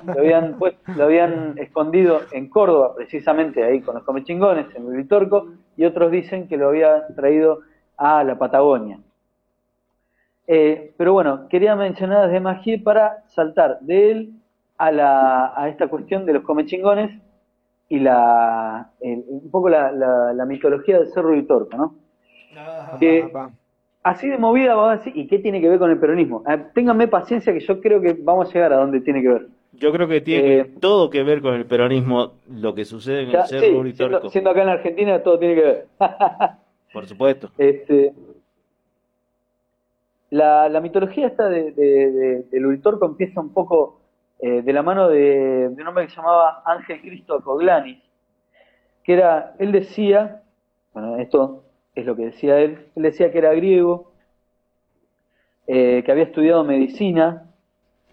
Lo, 0.04 0.20
habían, 0.20 0.56
lo, 0.96 1.04
habían 1.04 1.58
escondido 1.58 2.20
en 2.32 2.48
Córdoba, 2.50 2.94
precisamente 2.94 3.64
ahí 3.64 3.80
con 3.80 3.94
los 3.94 4.04
comechingones, 4.04 4.66
en 4.76 4.86
el 4.86 4.96
Vitorco, 4.96 5.48
y 5.76 5.86
otros 5.86 6.10
dicen 6.12 6.46
que 6.46 6.56
lo 6.56 6.68
había 6.68 7.06
traído 7.16 7.60
a 7.96 8.22
la 8.22 8.38
Patagonia. 8.38 9.00
Eh, 10.46 10.94
pero 10.98 11.14
bueno, 11.14 11.48
quería 11.48 11.74
mencionar 11.74 12.26
desde 12.26 12.40
Magí 12.40 12.76
para 12.76 13.24
saltar 13.28 13.80
de 13.80 14.10
él 14.10 14.34
a, 14.76 14.92
la, 14.92 15.52
a 15.56 15.68
esta 15.70 15.88
cuestión 15.88 16.26
de 16.26 16.34
los 16.34 16.42
comechingones 16.42 17.18
y 17.88 17.98
la, 17.98 18.90
un 19.00 19.50
poco 19.50 19.70
la, 19.70 19.90
la 19.90 20.44
mitología 20.44 20.98
del 20.98 21.08
Cerro 21.08 21.30
Vitorco, 21.30 21.76
¿no? 21.76 22.03
Que 23.00 23.30
así 24.02 24.28
de 24.28 24.38
movida 24.38 24.74
vamos 24.74 24.92
a 24.92 24.96
decir, 24.96 25.16
¿y 25.16 25.26
qué 25.26 25.38
tiene 25.38 25.60
que 25.60 25.68
ver 25.68 25.78
con 25.78 25.90
el 25.90 25.98
peronismo? 25.98 26.42
Ah, 26.46 26.58
ténganme 26.74 27.08
paciencia 27.08 27.52
que 27.52 27.60
yo 27.60 27.80
creo 27.80 28.00
que 28.00 28.12
vamos 28.12 28.48
a 28.48 28.52
llegar 28.52 28.72
a 28.72 28.76
donde 28.76 29.00
tiene 29.00 29.22
que 29.22 29.28
ver. 29.28 29.46
Yo 29.72 29.92
creo 29.92 30.06
que 30.06 30.20
tiene 30.20 30.58
eh, 30.58 30.64
todo 30.80 31.10
que 31.10 31.24
ver 31.24 31.40
con 31.42 31.54
el 31.54 31.66
peronismo, 31.66 32.34
lo 32.48 32.74
que 32.74 32.84
sucede 32.84 33.22
en 33.22 33.30
el 33.30 33.42
Cerro 33.46 33.84
sí, 33.84 33.92
siendo, 34.30 34.50
acá 34.50 34.62
en 34.62 34.68
Argentina, 34.68 35.22
todo 35.22 35.38
tiene 35.38 35.54
que 35.56 35.62
ver. 35.62 35.86
Por 36.92 37.06
supuesto. 37.06 37.50
Este, 37.58 38.12
la, 40.30 40.68
la 40.68 40.80
mitología 40.80 41.26
esta 41.26 41.48
de, 41.48 41.72
de, 41.72 42.42
del 42.50 42.66
Uritorco 42.66 43.06
empieza 43.06 43.40
un 43.40 43.52
poco 43.52 44.00
eh, 44.38 44.62
de 44.62 44.72
la 44.72 44.82
mano 44.82 45.08
de, 45.08 45.70
de, 45.70 45.82
un 45.82 45.88
hombre 45.88 46.04
que 46.04 46.10
se 46.10 46.16
llamaba 46.16 46.62
Ángel 46.64 47.00
Cristo 47.00 47.40
Coglanis, 47.42 48.02
que 49.02 49.12
era, 49.12 49.54
él 49.58 49.72
decía, 49.72 50.42
bueno, 50.92 51.16
esto 51.16 51.64
es 51.94 52.04
lo 52.06 52.16
que 52.16 52.26
decía 52.26 52.58
él. 52.60 52.78
Él 52.96 53.02
decía 53.02 53.30
que 53.32 53.38
era 53.38 53.52
griego, 53.54 54.12
eh, 55.66 56.02
que 56.04 56.12
había 56.12 56.24
estudiado 56.24 56.64
medicina, 56.64 57.50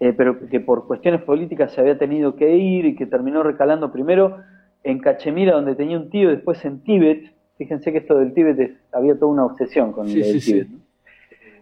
eh, 0.00 0.12
pero 0.16 0.48
que 0.48 0.60
por 0.60 0.86
cuestiones 0.86 1.22
políticas 1.22 1.72
se 1.72 1.80
había 1.80 1.98
tenido 1.98 2.34
que 2.36 2.56
ir 2.56 2.84
y 2.86 2.96
que 2.96 3.06
terminó 3.06 3.42
recalando 3.42 3.92
primero 3.92 4.38
en 4.84 4.98
Cachemira, 5.00 5.52
donde 5.54 5.74
tenía 5.76 5.96
un 5.98 6.10
tío, 6.10 6.30
después 6.30 6.64
en 6.64 6.80
Tíbet. 6.82 7.32
Fíjense 7.58 7.92
que 7.92 7.98
esto 7.98 8.18
del 8.18 8.32
Tíbet 8.34 8.58
es- 8.58 8.72
había 8.92 9.14
toda 9.18 9.30
una 9.32 9.44
obsesión 9.44 9.92
con 9.92 10.08
Sí, 10.08 10.18
el 10.22 10.24
sí, 10.24 10.40
sí. 10.40 10.52
Tíbet. 10.52 10.68
¿no? 10.68 10.78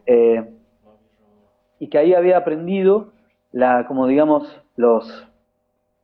Eh, 0.06 0.44
y 1.78 1.88
que 1.88 1.98
ahí 1.98 2.14
había 2.14 2.38
aprendido 2.38 3.12
la, 3.52 3.86
como 3.86 4.06
digamos, 4.06 4.60
los 4.76 5.26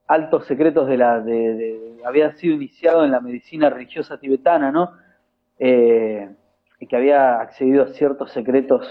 altos 0.06 0.46
secretos 0.46 0.88
de 0.88 0.96
la, 0.96 1.20
de, 1.20 1.54
de- 1.54 1.96
había 2.04 2.32
sido 2.32 2.54
iniciado 2.54 3.04
en 3.04 3.10
la 3.10 3.20
medicina 3.20 3.68
religiosa 3.70 4.18
tibetana, 4.18 4.70
¿no? 4.70 4.92
Eh, 5.58 6.28
y 6.80 6.86
que 6.86 6.96
había 6.96 7.40
accedido 7.40 7.84
a 7.84 7.88
ciertos 7.88 8.30
secretos 8.32 8.86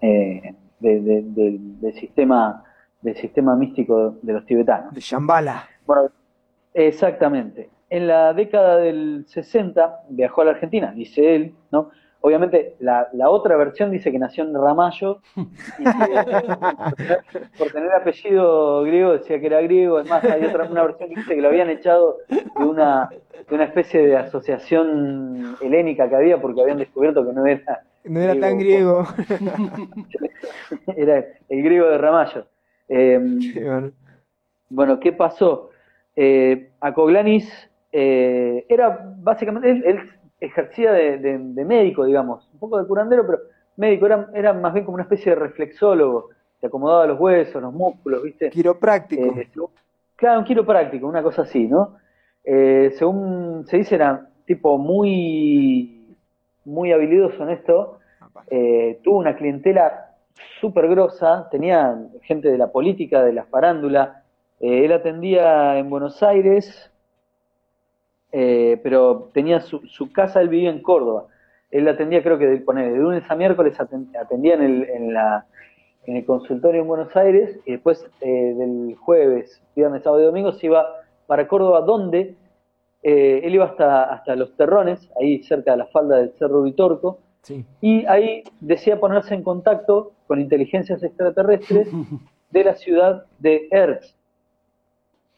eh, 0.00 0.54
de- 0.78 1.00
de- 1.00 1.22
del- 1.22 1.80
del 1.80 1.92
sistema 1.94 2.64
del 3.00 3.16
sistema 3.16 3.54
místico 3.56 4.16
de 4.22 4.32
los 4.32 4.44
tibetanos. 4.44 4.92
De 4.92 5.00
Shambhala. 5.00 5.68
Bueno, 5.86 6.10
exactamente. 6.74 7.70
En 7.90 8.06
la 8.08 8.32
década 8.34 8.76
del 8.78 9.24
60 9.28 10.00
viajó 10.08 10.42
a 10.42 10.46
la 10.46 10.50
Argentina, 10.52 10.92
dice 10.92 11.34
él, 11.36 11.54
¿no? 11.70 11.90
Obviamente 12.20 12.74
la, 12.80 13.08
la 13.12 13.30
otra 13.30 13.56
versión 13.56 13.90
dice 13.92 14.10
que 14.10 14.18
nació 14.18 14.42
en 14.44 14.52
Ramallo 14.54 15.20
y 15.78 15.84
que 15.84 17.16
por 17.56 17.70
tener 17.70 17.92
apellido 17.92 18.82
griego 18.82 19.12
decía 19.12 19.38
que 19.40 19.46
era 19.46 19.60
griego. 19.60 20.00
Es 20.00 20.08
más, 20.10 20.24
hay 20.24 20.44
otra 20.44 20.64
una 20.64 20.82
versión 20.82 21.08
que 21.10 21.14
dice 21.16 21.34
que 21.36 21.40
lo 21.40 21.48
habían 21.48 21.70
echado 21.70 22.18
de 22.28 22.64
una, 22.64 23.08
de 23.48 23.54
una 23.54 23.64
especie 23.64 24.04
de 24.04 24.16
asociación 24.16 25.56
helénica 25.60 26.08
que 26.08 26.16
había 26.16 26.40
porque 26.40 26.60
habían 26.62 26.78
descubierto 26.78 27.24
que 27.24 27.32
no 27.32 27.46
era, 27.46 27.82
No 28.04 28.20
era 28.20 28.38
tan 28.40 28.58
griego. 28.58 29.06
era 30.96 31.24
el 31.48 31.62
griego 31.62 31.86
de 31.88 31.98
Ramallo. 31.98 32.46
Eh, 32.88 33.20
Sí, 33.40 33.60
bueno. 33.60 33.92
Bueno, 34.70 35.00
¿qué 35.00 35.12
pasó? 35.12 35.70
Eh, 36.16 36.70
Acoglanis 36.80 37.48
eh, 37.92 38.66
era 38.68 39.14
básicamente, 39.18 39.70
él, 39.70 39.82
él 39.86 40.00
ejercía 40.40 40.92
de, 40.92 41.18
de- 41.18 41.38
de 41.38 41.64
médico, 41.64 42.04
digamos, 42.04 42.48
un 42.52 42.58
poco 42.58 42.78
de 42.78 42.86
curandero, 42.86 43.26
pero 43.26 43.38
médico, 43.76 44.06
era, 44.06 44.28
era 44.34 44.52
más 44.52 44.72
bien 44.72 44.84
como 44.84 44.94
una 44.96 45.04
especie 45.04 45.32
de 45.32 45.36
reflexólogo, 45.36 46.30
se 46.60 46.66
acomodaba 46.66 47.06
los 47.06 47.20
huesos, 47.20 47.62
los 47.62 47.72
músculos, 47.72 48.22
¿viste? 48.22 48.50
Quiropráctico. 48.50 49.22
Eh, 49.22 49.48
claro, 50.16 50.40
un 50.40 50.44
quiropráctico, 50.44 51.06
una 51.06 51.22
cosa 51.22 51.42
así, 51.42 51.66
¿no? 51.68 51.96
Eh, 52.44 52.92
según 52.96 53.64
se 53.66 53.78
dice, 53.78 53.94
era 53.96 54.28
tipo 54.46 54.78
muy, 54.78 56.16
muy 56.64 56.92
habilidoso 56.92 57.42
en 57.42 57.50
esto, 57.50 57.98
eh, 58.50 59.00
tuvo 59.04 59.18
una 59.18 59.36
clientela 59.36 60.14
súper 60.60 60.88
grosa, 60.88 61.48
tenía 61.50 61.96
gente 62.22 62.50
de 62.50 62.58
la 62.58 62.72
política, 62.72 63.22
de 63.22 63.32
la 63.32 63.44
farándula, 63.44 64.22
él 64.60 64.92
atendía 64.92 65.78
en 65.78 65.88
Buenos 65.90 66.22
Aires, 66.22 66.90
eh, 68.32 68.78
pero 68.82 69.28
tenía 69.32 69.60
su, 69.60 69.80
su 69.86 70.12
casa, 70.12 70.40
él 70.40 70.48
vivía 70.48 70.70
en 70.70 70.82
Córdoba, 70.82 71.26
él 71.70 71.86
atendía 71.88 72.22
creo 72.22 72.38
que 72.38 72.46
de, 72.46 72.56
ponele, 72.58 72.92
de 72.92 72.98
lunes 72.98 73.24
a 73.28 73.34
miércoles 73.34 73.78
aten- 73.78 74.14
atendía 74.18 74.54
en 74.54 74.62
el, 74.62 74.84
en, 74.90 75.12
la, 75.14 75.46
en 76.06 76.16
el 76.16 76.24
consultorio 76.24 76.82
en 76.82 76.88
Buenos 76.88 77.14
Aires 77.16 77.58
y 77.66 77.72
después 77.72 78.04
eh, 78.20 78.54
del 78.56 78.96
jueves, 78.96 79.62
viernes, 79.76 80.02
sábado 80.02 80.22
y 80.22 80.26
domingo 80.26 80.52
se 80.52 80.66
iba 80.66 80.86
para 81.26 81.46
Córdoba, 81.46 81.82
donde 81.82 82.34
eh, 83.02 83.40
él 83.44 83.54
iba 83.54 83.66
hasta, 83.66 84.04
hasta 84.04 84.34
Los 84.34 84.56
Terrones, 84.56 85.10
ahí 85.20 85.42
cerca 85.42 85.72
de 85.72 85.76
la 85.78 85.86
falda 85.86 86.16
del 86.16 86.32
Cerro 86.38 86.60
Uritorco, 86.60 87.18
Sí. 87.42 87.64
y 87.80 88.04
ahí 88.06 88.42
decía 88.60 88.98
ponerse 88.98 89.32
en 89.34 89.42
contacto 89.42 90.10
con 90.26 90.40
inteligencias 90.40 91.02
extraterrestres 91.02 91.88
de 92.50 92.64
la 92.64 92.74
ciudad 92.74 93.24
de 93.38 93.68
Erx. 93.70 94.14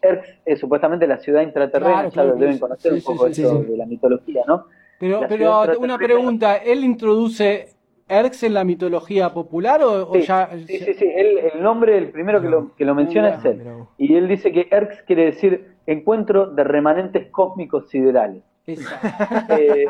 Erx 0.03 0.29
es 0.45 0.59
supuestamente 0.61 1.07
la 1.07 1.19
ciudad 1.19 1.43
intraterrena, 1.43 1.93
Claro, 1.95 2.09
ya 2.09 2.13
claro, 2.15 2.29
lo 2.31 2.37
deben 2.37 2.59
conocer 2.59 2.93
sí, 2.93 2.99
un 2.99 3.05
poco 3.05 3.33
sí, 3.33 3.43
esto 3.43 3.63
sí. 3.63 3.71
de 3.71 3.77
la 3.77 3.87
mitología, 3.87 4.43
¿no? 4.47 4.67
Pero, 4.99 5.21
La 5.23 5.29
pero 5.29 5.65
una 5.79 5.97
pregunta, 5.99 6.57
¿él 6.57 6.85
introduce 6.85 7.69
Erx 8.09 8.43
en 8.43 8.55
la 8.55 8.65
mitología 8.65 9.33
popular 9.33 9.83
o, 9.83 10.11
o 10.11 10.17
ya... 10.17 10.51
sí, 10.67 10.79
sí, 10.79 10.95
sí, 10.95 11.11
él- 11.15 11.39
el 11.55 11.63
nombre, 11.63 11.97
el 11.97 12.11
primero 12.11 12.41
que 12.43 12.49
lo, 12.49 12.75
que 12.75 12.85
lo 12.85 12.95
menciona 12.95 13.29
es 13.37 13.45
él. 13.45 13.63
Y 13.99 14.15
él 14.17 14.29
dice 14.29 14.53
que 14.53 14.69
Erx 14.71 15.03
quiere 15.03 15.27
decir 15.27 15.75
encuentro 15.87 16.47
de 16.47 16.65
remanentes 16.65 17.29
cósmicos 17.31 17.89
siderales. 17.89 18.43
Eh, 19.49 19.87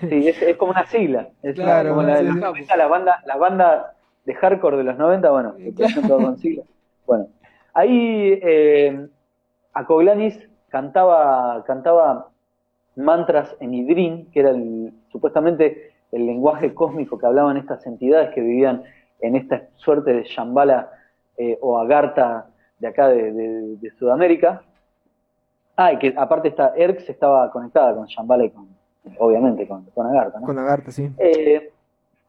sí, 0.00 0.28
es, 0.28 0.42
es 0.42 0.56
como 0.56 0.72
una 0.72 0.86
sigla. 0.86 1.28
Es 1.42 1.54
Claro, 1.54 1.90
como 1.90 2.02
la. 2.02 2.20
90, 2.22 2.76
las 2.76 2.88
bandas 2.90 3.16
las 3.26 3.38
bandas 3.38 3.86
de 4.24 4.34
hardcore 4.34 4.76
de 4.78 4.84
los 4.84 4.98
90, 4.98 5.30
bueno, 5.30 5.54
que 5.56 5.72
todo 5.72 6.18
con 6.18 6.36
siglas. 6.38 6.66
Bueno, 7.06 7.28
ahí 7.74 8.38
eh, 8.42 9.06
Acoglanis 9.74 10.38
cantaba, 10.68 11.62
cantaba 11.64 12.28
mantras 12.96 13.56
en 13.60 13.74
Idrin, 13.74 14.30
que 14.30 14.40
era 14.40 14.50
el- 14.50 14.92
supuestamente 15.10 15.92
el 16.12 16.26
lenguaje 16.26 16.74
cósmico 16.74 17.16
que 17.18 17.26
hablaban 17.26 17.56
estas 17.56 17.86
entidades 17.86 18.30
que 18.34 18.40
vivían 18.42 18.82
en 19.20 19.36
esta 19.36 19.62
suerte 19.76 20.12
de 20.12 20.22
Shambhala 20.24 20.90
eh, 21.38 21.58
o 21.62 21.78
Agartha 21.78 22.46
de 22.78 22.88
acá 22.88 23.08
de, 23.08 23.32
de- 23.32 23.76
de 23.76 23.90
Sudamérica. 23.92 24.62
Ah, 25.76 25.92
y 25.94 25.98
que 25.98 26.12
aparte 26.16 26.48
esta 26.48 26.74
Erx 26.76 27.08
estaba 27.08 27.50
conectada 27.50 27.94
con 27.94 28.06
Shambhala 28.06 28.44
y 28.44 28.50
con, 28.50 28.68
obviamente, 29.18 29.66
con, 29.66 29.84
con 29.94 30.06
Agartha, 30.06 30.40
¿no? 30.40 30.46
Con 30.46 30.58
Agartha, 30.58 30.90
sí. 30.92 31.10
Eh, 31.16 31.72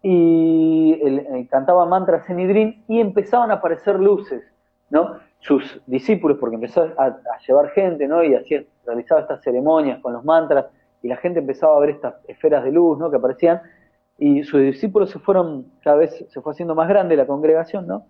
y 0.01 0.93
eh, 1.01 1.47
cantaba 1.49 1.85
mantras 1.85 2.29
en 2.29 2.39
Idrin 2.39 2.83
y 2.87 2.99
empezaban 3.01 3.51
a 3.51 3.55
aparecer 3.55 3.99
luces, 3.99 4.43
¿no? 4.89 5.17
Sus 5.45 5.81
discípulos, 5.87 6.37
porque 6.39 6.55
empezó 6.55 6.83
a, 6.97 7.05
a 7.05 7.15
llevar 7.45 7.69
gente, 7.71 8.07
¿no? 8.07 8.23
Y 8.23 8.33
hacía, 8.33 8.63
realizaba 8.85 9.21
estas 9.21 9.41
ceremonias 9.43 9.99
con 10.01 10.13
los 10.13 10.23
mantras 10.23 10.65
y 11.01 11.07
la 11.09 11.17
gente 11.17 11.39
empezaba 11.39 11.75
a 11.75 11.79
ver 11.79 11.89
estas 11.91 12.15
esferas 12.27 12.63
de 12.63 12.71
luz, 12.71 12.97
¿no? 12.97 13.09
Que 13.11 13.17
aparecían 13.17 13.61
y 14.17 14.43
sus 14.43 14.61
discípulos 14.61 15.09
se 15.09 15.19
fueron, 15.19 15.65
cada 15.83 15.97
vez 15.97 16.25
se 16.29 16.41
fue 16.41 16.51
haciendo 16.53 16.75
más 16.75 16.87
grande 16.87 17.15
la 17.17 17.25
congregación, 17.27 17.85
¿no? 17.87 18.05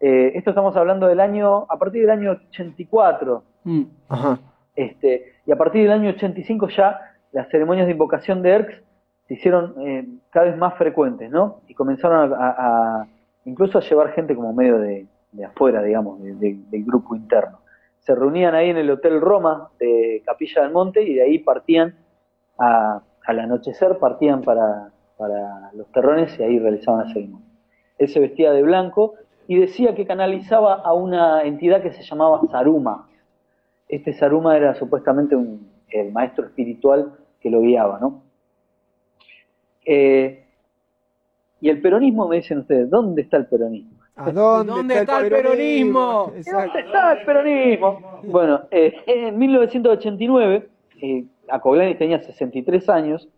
Eh, 0.00 0.32
esto 0.34 0.50
estamos 0.50 0.74
hablando 0.76 1.06
del 1.06 1.20
año, 1.20 1.66
a 1.68 1.78
partir 1.78 2.02
del 2.02 2.10
año 2.10 2.30
84, 2.48 3.42
Mm. 3.64 3.82
Ajá. 4.08 4.38
este, 4.76 5.32
y 5.46 5.52
a 5.52 5.56
partir 5.56 5.82
del 5.82 5.92
año 5.92 6.10
85 6.10 6.68
ya 6.68 6.98
las 7.32 7.48
ceremonias 7.50 7.86
de 7.86 7.92
invocación 7.92 8.42
de 8.42 8.50
Erx 8.50 8.82
se 9.28 9.34
hicieron 9.34 9.74
eh, 9.80 10.06
cada 10.30 10.46
vez 10.46 10.56
más 10.56 10.74
frecuentes, 10.74 11.30
¿no? 11.30 11.60
Y 11.68 11.74
comenzaron 11.74 12.32
a, 12.32 12.36
a- 12.36 12.54
a- 13.00 13.06
incluso 13.44 13.78
a 13.78 13.80
llevar 13.82 14.12
gente 14.12 14.34
como 14.34 14.52
medio 14.52 14.78
de, 14.78 15.06
de 15.34 15.44
afuera, 15.44 15.82
digamos, 15.82 16.22
de- 16.22 16.34
de- 16.34 16.58
del 16.70 16.84
grupo 16.84 17.14
interno. 17.14 17.58
Se 18.00 18.14
reunían 18.14 18.54
ahí 18.54 18.70
en 18.70 18.76
el 18.76 18.90
Hotel 18.90 19.20
Roma 19.20 19.70
de 19.78 20.22
Capilla 20.24 20.62
del 20.62 20.72
Monte 20.72 21.02
y 21.02 21.14
de 21.14 21.22
ahí 21.22 21.38
partían 21.38 21.94
a- 22.58 23.02
al 23.26 23.40
anochecer, 23.40 23.98
partían 23.98 24.42
para, 24.42 24.90
para 25.16 25.72
los 25.74 25.86
terrones 25.92 26.38
y 26.38 26.42
ahí 26.42 26.58
realizaban 26.58 27.06
la 27.06 27.12
ceremonia. 27.12 27.46
Él 27.98 28.08
se 28.08 28.20
vestía 28.20 28.52
de 28.52 28.62
blanco 28.62 29.14
y 29.48 29.58
decía 29.58 29.94
que 29.94 30.06
canalizaba 30.06 30.74
a 30.74 30.92
una 30.94 31.42
entidad 31.42 31.82
que 31.82 31.92
se 31.92 32.02
llamaba 32.02 32.40
Saruma. 32.50 33.08
Este 33.88 34.12
Saruma 34.12 34.56
era 34.56 34.74
supuestamente 34.74 35.36
un, 35.36 35.68
el 35.88 36.12
maestro 36.12 36.46
espiritual 36.46 37.12
que 37.40 37.50
lo 37.50 37.60
guiaba, 37.60 37.98
¿no? 38.00 38.22
Eh, 39.86 40.44
y 41.60 41.68
el 41.70 41.80
peronismo, 41.80 42.28
me 42.28 42.36
dicen 42.36 42.58
ustedes, 42.58 42.88
¿dónde 42.90 43.22
está 43.22 43.36
el 43.36 43.46
peronismo? 43.46 43.93
¿A 44.16 44.30
dónde, 44.30 44.72
¿Dónde 44.72 44.98
está 45.00 45.20
el 45.20 45.28
peronismo? 45.28 46.32
¿Dónde 46.52 46.80
está 46.80 47.12
el 47.12 47.24
peronismo? 47.24 48.20
Bueno, 48.22 48.62
eh, 48.70 48.94
en 49.06 49.36
1989, 49.36 50.68
eh, 51.02 51.24
Acoglanis 51.48 51.98
tenía 51.98 52.22
63 52.22 52.88
años, 52.88 53.28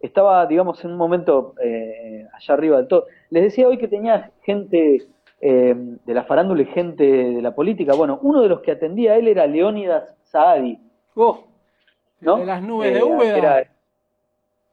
estaba, 0.00 0.46
digamos, 0.46 0.84
en 0.84 0.92
un 0.92 0.96
momento 0.96 1.54
eh, 1.62 2.26
allá 2.32 2.54
arriba 2.54 2.78
del 2.78 2.88
todo. 2.88 3.06
Les 3.30 3.44
decía 3.44 3.68
hoy 3.68 3.78
que 3.78 3.86
tenía 3.86 4.32
gente 4.42 5.06
eh, 5.40 5.74
de 5.76 6.14
la 6.14 6.24
farándula 6.24 6.62
y 6.62 6.66
gente 6.66 7.04
de 7.04 7.42
la 7.42 7.54
política. 7.54 7.94
Bueno, 7.94 8.18
uno 8.22 8.42
de 8.42 8.48
los 8.48 8.60
que 8.60 8.72
atendía 8.72 9.12
a 9.12 9.16
él 9.16 9.28
era 9.28 9.46
Leónidas 9.46 10.14
Saadi, 10.24 10.78
Oh, 11.14 11.44
¿no? 12.20 12.36
De 12.38 12.46
las 12.46 12.62
nubes 12.62 12.94
de 12.94 13.02
Úbeda. 13.02 13.36
Era 13.36 13.70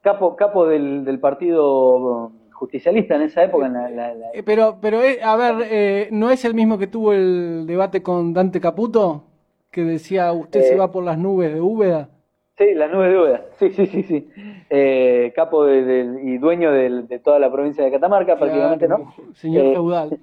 capo, 0.02 0.36
capo 0.36 0.66
del, 0.66 1.04
del 1.04 1.20
partido 1.20 2.32
justicialista 2.58 3.16
en 3.16 3.22
esa 3.24 3.44
época. 3.44 3.68
en 3.68 3.74
la- 3.74 3.90
la- 3.90 4.14
la- 4.14 4.32
eh, 4.34 4.44
pero, 4.44 4.78
pero 4.82 5.02
eh, 5.02 5.20
a 5.24 5.36
ver, 5.36 5.56
eh, 5.70 6.10
¿no 6.12 6.30
es 6.32 6.44
el 6.46 6.54
mismo 6.54 6.78
que 6.78 6.88
tuvo 6.88 7.14
el 7.14 7.66
debate 7.68 8.02
con 8.04 8.34
Dante 8.34 8.60
Caputo? 8.60 9.24
Que 9.72 9.84
decía, 9.84 10.32
usted 10.34 10.62
se 10.64 10.74
Eh, 10.74 10.78
va 10.78 10.92
por 10.92 11.04
las 11.04 11.18
nubes 11.18 11.54
de 11.54 11.62
Úbeda. 11.62 12.10
Sí, 12.58 12.74
las 12.74 12.92
nubes 12.92 13.12
de 13.12 13.18
Úbeda. 13.20 13.42
Sí, 13.60 13.70
sí, 13.70 13.86
sí, 13.86 14.04
sí. 14.04 14.30
Eh, 14.70 15.32
capo 15.36 15.66
de- 15.66 15.84
del- 15.84 16.20
y 16.28 16.38
dueño 16.40 16.72
de 16.72 17.20
toda 17.24 17.38
la 17.40 17.52
provincia 17.52 17.84
de 17.84 17.92
Catamarca, 17.92 18.36
prácticamente, 18.38 18.88
¿no? 18.88 19.14
Señor 19.36 19.74
feudal. 19.74 20.18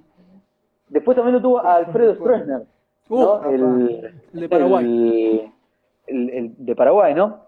Después 0.88 1.14
también 1.16 1.36
lo 1.36 1.42
tuvo 1.42 1.60
a 1.60 1.76
Alfredo 1.76 2.14
Stroessner, 2.16 2.62
¿no? 3.08 3.16
Uh, 3.16 3.50
el, 3.50 4.14
el 4.34 4.40
de 4.40 4.48
Paraguay. 4.48 4.84
el- 4.84 5.50
el- 6.06 6.30
el 6.30 6.54
de 6.58 6.74
Paraguay, 6.76 7.14
¿no? 7.14 7.43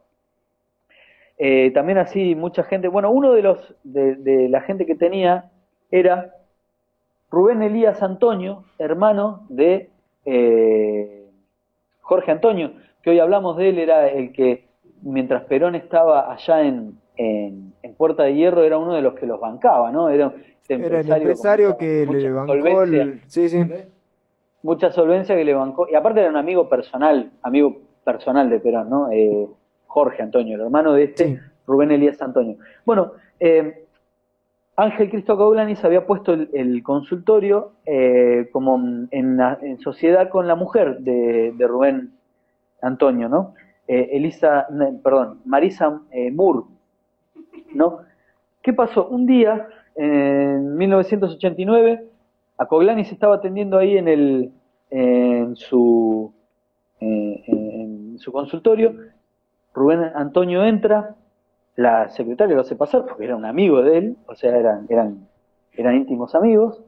Eh, 1.39 1.71
también 1.73 1.99
así 1.99 2.35
mucha 2.35 2.65
gente, 2.65 2.89
bueno, 2.89 3.11
uno 3.11 3.33
de 3.33 3.43
los 3.43 3.75
de, 3.85 4.17
de 4.17 4.49
la 4.49 4.63
gente 4.63 4.87
que 4.87 4.95
tenía 4.95 5.51
era 5.91 6.33
Rubén 7.31 7.63
Elías 7.63 8.03
Antonio, 8.03 8.65
hermano 8.79 9.45
de 9.49 9.91
eh, 10.25 11.29
Jorge 12.01 12.31
Antonio, 12.31 12.73
que 13.03 13.11
hoy 13.11 13.19
hablamos 13.19 13.57
de 13.57 13.69
él, 13.69 13.79
era 13.79 14.09
el 14.09 14.33
que 14.33 14.67
mientras 15.03 15.45
Perón 15.45 15.75
estaba 15.75 16.33
allá 16.33 16.63
en, 16.63 16.99
en, 17.17 17.75
Puerta 17.97 18.25
de 18.25 18.35
Hierro, 18.35 18.63
era 18.63 18.79
uno 18.79 18.93
de 18.95 19.01
los 19.01 19.15
que 19.15 19.27
los 19.27 19.41
bancaba, 19.41 19.91
¿no? 19.91 20.11
Era, 20.11 20.35
era 20.69 21.01
el 21.01 21.09
empresario 21.09 21.79
que 21.79 22.05
le 22.05 22.31
bancó 22.31 22.83
el... 22.83 23.23
Sí, 23.27 23.49
sí. 23.49 23.65
Mucha 24.63 24.91
solvencia 24.91 25.35
que 25.35 25.45
le 25.45 25.55
bancó, 25.55 25.89
y 25.89 25.95
aparte 25.95 26.21
era 26.21 26.29
un 26.29 26.37
amigo 26.37 26.69
personal, 26.69 27.31
amigo 27.43 27.79
personal 28.05 28.51
de 28.51 28.61
Perón, 28.61 28.91
¿no? 28.91 29.11
Eh, 29.11 29.47
Jorge 29.97 30.23
Antonio, 30.23 30.57
el 30.57 30.61
hermano 30.61 30.93
de 30.93 31.05
este, 31.05 31.41
Rubén 31.67 31.91
Elías 31.91 32.21
Antonio. 32.21 32.59
Bueno, 32.85 33.13
eh, 33.41 33.87
Ángel 34.77 35.09
Cristo 35.09 35.39
Caulanis 35.39 35.83
había 35.87 36.07
puesto 36.07 36.35
el, 36.35 36.83
consultorio 36.83 37.73
eh, 37.87 38.51
como 38.53 38.79
en, 39.11 39.79
sociedad 39.79 40.29
con 40.29 40.47
la 40.47 40.55
mujer 40.55 40.99
de, 40.99 41.55
Rubén 41.67 42.13
Antonio, 42.83 43.31
¿no? 43.31 43.55
Eh, 43.89 44.11
Elisa, 44.13 44.67
perdón, 45.03 45.41
Marisa 45.47 46.03
Moore, 46.31 46.67
¿no? 47.73 48.01
¿Qué 48.61 48.75
pasó? 48.75 49.09
Un 49.09 49.25
día, 49.25 49.67
en 49.95 50.77
1989, 50.77 52.05
a 52.59 52.67
Coglanis 52.67 53.11
estaba 53.13 53.37
atendiendo 53.37 53.79
ahí 53.79 53.97
en, 53.97 54.09
el, 54.09 54.53
en, 54.91 55.57
su, 55.57 56.35
en 57.01 58.19
su 58.19 58.31
consultorio, 58.31 58.95
Rubén 59.77 60.11
Antonio 60.15 60.65
entra, 60.65 61.15
la 61.77 62.09
secretaria 62.09 62.55
lo 62.57 62.63
hace 62.63 62.77
pasar 62.77 63.05
porque 63.05 63.25
era 63.25 63.37
un 63.37 63.45
amigo 63.45 63.83
de 63.83 63.99
él, 63.99 64.17
o 64.27 64.35
sea, 64.35 64.57
eran, 64.57 64.87
eran, 64.89 65.29
eran 65.75 65.97
íntimos 65.97 66.35
amigos, 66.35 66.83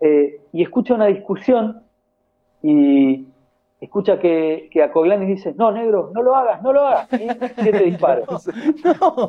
eh, 0.00 0.40
y 0.52 0.62
escucha 0.62 0.94
una 0.94 1.06
discusión 1.06 1.84
y 2.60 3.28
escucha 3.80 4.18
que, 4.18 4.68
que 4.72 4.82
a 4.82 4.90
Coglanis 4.90 5.28
dice, 5.28 5.54
no, 5.56 5.70
negro, 5.70 6.10
no 6.12 6.22
lo 6.22 6.34
hagas, 6.34 6.60
no 6.60 6.72
lo 6.72 6.84
hagas, 6.84 7.08
y 7.12 7.28
siete 7.62 7.84
disparos. 7.84 8.48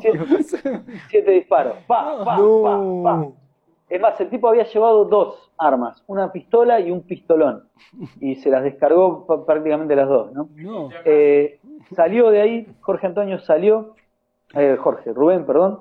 siete, 1.08 1.30
disparos, 1.30 1.76
pa, 1.86 2.24
pa, 2.24 2.36
pa, 2.36 2.82
pa. 3.04 3.28
Es 3.88 4.00
más, 4.00 4.20
el 4.20 4.30
tipo 4.30 4.48
había 4.48 4.64
llevado 4.64 5.04
dos 5.04 5.52
armas, 5.58 6.02
una 6.08 6.32
pistola 6.32 6.80
y 6.80 6.90
un 6.90 7.02
pistolón, 7.02 7.68
y 8.20 8.34
se 8.34 8.50
las 8.50 8.64
descargó 8.64 9.44
prácticamente 9.46 9.94
las 9.94 10.08
dos, 10.08 10.32
¿no? 10.32 10.48
Eh, 11.04 11.60
salió 11.94 12.30
de 12.30 12.40
ahí, 12.40 12.66
Jorge 12.80 13.06
Antonio 13.06 13.38
salió, 13.40 13.94
eh, 14.54 14.76
Jorge, 14.78 15.12
Rubén, 15.12 15.44
perdón, 15.44 15.80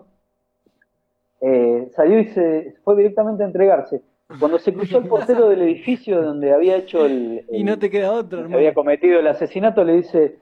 eh, 1.42 1.90
salió 1.96 2.20
y 2.20 2.26
se 2.26 2.76
fue 2.84 2.96
directamente 2.96 3.44
a 3.44 3.48
entregarse. 3.48 4.02
Cuando 4.40 4.58
se 4.58 4.74
cruzó 4.74 4.98
el 4.98 5.08
portero 5.08 5.50
del 5.50 5.62
edificio 5.62 6.22
donde 6.22 6.54
había 6.54 6.78
hecho 6.78 7.06
el, 7.06 7.46
y 7.52 7.64
no 7.64 7.78
te 7.78 7.90
queda 7.90 8.12
otro, 8.12 8.46
había 8.46 8.74
cometido 8.74 9.20
el 9.20 9.28
asesinato, 9.28 9.84
le 9.84 9.94
dice, 9.94 10.40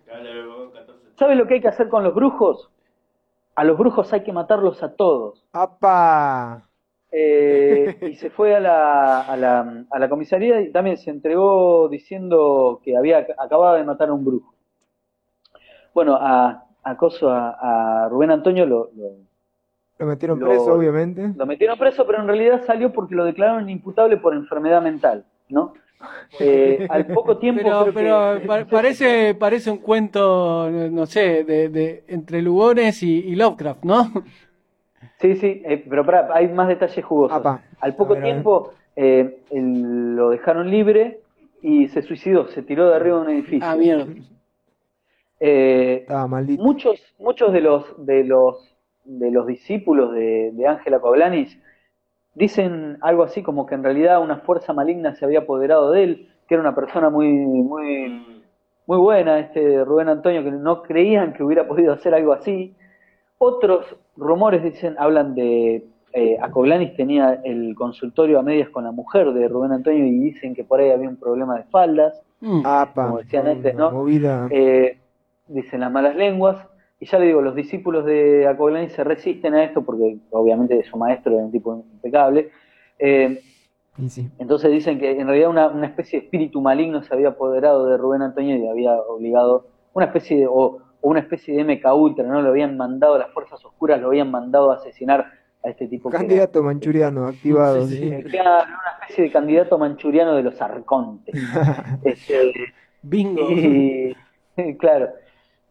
¿sabes 1.16 1.38
lo 1.38 1.46
que 1.48 1.56
hay 1.56 1.62
que 1.62 1.68
hacer 1.68 1.90
con 1.90 2.04
los 2.04 2.14
brujos? 2.14 2.70
A 3.56 3.64
los 3.66 3.78
brujos 3.78 4.14
hay 4.14 4.24
que 4.24 4.32
matarlos 4.32 4.82
a 4.82 4.96
todos. 4.96 5.46
¡Apa! 5.52 6.70
Eh, 7.12 7.98
y 8.10 8.16
se 8.16 8.30
fue 8.30 8.56
a 8.56 8.62
la, 8.62 9.22
a, 9.22 9.36
la, 9.36 9.86
a 9.90 10.00
la 10.00 10.10
comisaría 10.10 10.62
y 10.62 10.72
también 10.72 10.96
se 10.96 11.10
entregó 11.10 11.90
diciendo 11.90 12.80
que 12.84 12.96
había 12.96 13.28
acabado 13.38 13.76
de 13.76 13.84
matar 13.84 14.08
a 14.10 14.14
un 14.14 14.24
brujo. 14.24 14.54
Bueno, 15.94 16.18
a, 16.20 16.66
acoso 16.84 17.30
a, 17.30 18.08
Rubén 18.10 18.32
Antonio 18.32 18.66
lo, 18.66 18.90
lo, 20.00 20.06
metieron 20.06 20.40
preso, 20.40 20.74
obviamente. 20.74 21.34
Lo 21.36 21.46
metieron 21.46 21.78
preso, 21.78 22.06
pero 22.06 22.22
en 22.22 22.28
realidad 22.28 22.64
salió 22.66 22.92
porque 22.92 23.16
lo 23.16 23.26
declararon 23.26 23.70
imputable 23.70 24.18
por 24.18 24.34
enfermedad 24.34 24.82
mental, 24.82 25.26
¿no? 25.50 25.74
Eh, 26.40 26.86
al 26.90 27.08
poco 27.08 27.38
tiempo. 27.38 27.86
Pero, 27.94 28.40
parece, 28.70 29.36
parece 29.36 29.72
un 29.72 29.78
cuento, 29.78 30.70
no 30.70 31.06
sé, 31.06 31.44
de, 31.44 31.70
de 31.70 32.04
entre 32.08 32.42
Lugones 32.42 33.04
y, 33.04 33.36
Lovecraft, 33.36 33.84
¿no? 33.84 34.12
Sí, 35.20 35.36
sí, 35.36 35.62
eh, 35.66 35.86
pero 35.88 36.06
hay 36.34 36.48
más 36.48 36.68
detalles 36.68 37.06
jugosos. 37.06 37.42
Al 37.80 37.96
poco 37.96 38.18
tiempo 38.18 38.74
eh, 38.96 39.42
lo 39.52 40.30
dejaron 40.30 40.70
libre 40.70 41.20
y 41.62 41.88
se 41.90 42.02
suicidó, 42.02 42.48
se 42.48 42.64
tiró 42.64 42.90
de 42.90 42.96
arriba 42.96 43.18
de 43.18 43.22
un 43.24 43.30
edificio. 43.30 43.68
Ah, 43.68 43.76
mierda. 43.76 44.08
Eh, 45.44 46.06
muchos, 46.60 47.02
muchos 47.18 47.52
de 47.52 47.62
los 47.62 48.06
de 48.06 48.24
los 48.24 48.78
de 49.06 49.32
los 49.32 49.48
discípulos 49.48 50.14
de 50.14 50.66
Ángela 50.68 51.00
Coblanis 51.00 51.58
dicen 52.36 52.98
algo 53.02 53.24
así 53.24 53.42
como 53.42 53.66
que 53.66 53.76
en 53.76 53.84
realidad 53.84 54.22
una 54.22 54.38
fuerza 54.38 54.74
maligna 54.74 55.16
se 55.16 55.26
había 55.26 55.40
apoderado 55.40 55.92
de 55.92 56.04
él, 56.04 56.30
que 56.48 56.56
era 56.56 56.62
una 56.62 56.76
persona 56.76 57.10
muy 57.10 57.28
muy 57.28 58.26
muy 58.88 58.98
buena, 58.98 59.40
este 59.40 59.84
Rubén 59.86 60.10
Antonio, 60.10 60.44
que 60.44 60.52
no 60.52 60.84
creían 60.84 61.34
que 61.34 61.44
hubiera 61.44 61.68
podido 61.68 61.94
hacer 61.94 62.14
algo 62.14 62.34
así. 62.34 62.76
Otros 63.38 63.86
rumores 64.18 64.64
dicen, 64.64 64.96
hablan 65.00 65.34
de 65.34 65.86
eh, 66.14 66.38
Acoglanis 66.42 66.96
tenía 66.96 67.40
el 67.46 67.74
consultorio 67.76 68.40
a 68.40 68.44
medias 68.44 68.70
con 68.70 68.84
la 68.84 68.92
mujer 68.92 69.32
de 69.32 69.48
Rubén 69.48 69.72
Antonio 69.72 70.06
y 70.06 70.20
dicen 70.20 70.54
que 70.54 70.64
por 70.64 70.80
ahí 70.80 70.92
había 70.92 71.08
un 71.08 71.16
problema 71.16 71.56
de 71.58 71.64
faldas, 71.66 72.22
mm. 72.42 72.64
como 72.94 73.20
decían 73.20 73.48
antes, 73.48 73.76
¿no? 73.76 74.06
Eh, 74.50 74.98
dicen 75.54 75.82
las 75.82 75.92
malas 75.92 76.16
lenguas, 76.16 76.58
y 77.02 77.08
ya 77.08 77.18
le 77.18 77.26
digo, 77.26 77.42
los 77.42 77.56
discípulos 77.56 78.06
de 78.06 78.48
Acoglani 78.48 78.90
se 78.90 79.04
resisten 79.04 79.56
a 79.56 79.64
esto 79.64 79.82
porque 79.82 80.18
obviamente 80.30 80.84
su 80.84 80.98
maestro 80.98 81.34
era 81.34 81.44
un 81.44 81.52
tipo 81.52 81.74
impecable. 81.74 82.52
Eh, 83.00 83.42
entonces 84.38 84.72
dicen 84.72 85.00
que 85.00 85.20
en 85.20 85.28
realidad 85.28 85.50
una, 85.50 85.86
especie 85.88 86.20
de 86.20 86.26
espíritu 86.26 86.62
maligno 86.62 87.02
se 87.02 87.12
había 87.12 87.30
apoderado 87.30 87.88
de 87.88 87.98
Rubén 87.98 88.22
Antonio 88.22 88.56
y 88.56 88.68
había 88.68 88.94
obligado, 88.94 89.66
una 89.94 90.06
especie 90.06 90.38
de, 90.38 90.48
o, 90.48 90.78
una 91.02 91.22
especie 91.22 91.56
de 91.56 91.64
MK 91.64 91.92
Ultra, 91.92 92.24
¿no? 92.24 92.40
Lo 92.40 92.50
habían 92.50 92.78
mandado, 92.78 93.18
las 93.18 93.32
fuerzas 93.32 93.66
oscuras 93.66 94.00
lo 94.00 94.10
habían 94.10 94.30
mandado 94.30 94.72
a 94.72 94.76
asesinar 94.76 95.26
a 95.64 95.70
este 95.70 95.88
tipo. 95.88 96.12
Candidato 96.12 96.62
manchuriano 96.62 97.26
activado. 97.26 97.88
Sí, 97.88 98.10
una 98.10 98.68
especie 99.02 99.24
de 99.24 99.32
candidato 99.32 99.80
manchuriano 99.80 100.36
de 100.36 100.44
los 100.44 100.62
arcontes. 100.62 101.34
este, 102.04 102.54
Bingo. 103.02 103.48
claro 104.78 105.10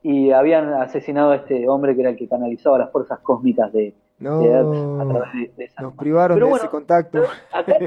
y 0.02 0.30
habían 0.30 0.72
asesinado 0.74 1.32
a 1.32 1.36
este 1.36 1.68
hombre 1.68 1.94
que 1.94 2.00
era 2.00 2.10
el 2.10 2.16
que 2.16 2.28
canalizaba 2.28 2.78
las 2.78 2.90
fuerzas 2.90 3.18
cósmicas 3.20 3.72
de, 3.72 3.94
no, 4.18 5.00
a 5.00 5.08
través 5.08 5.56
de, 5.56 5.64
esa 5.64 5.82
Nos 5.82 5.94
privaron 5.94 6.38
de 6.38 6.50
ese 6.50 6.68
contacto. 6.68 7.22
Acá, 7.52 7.78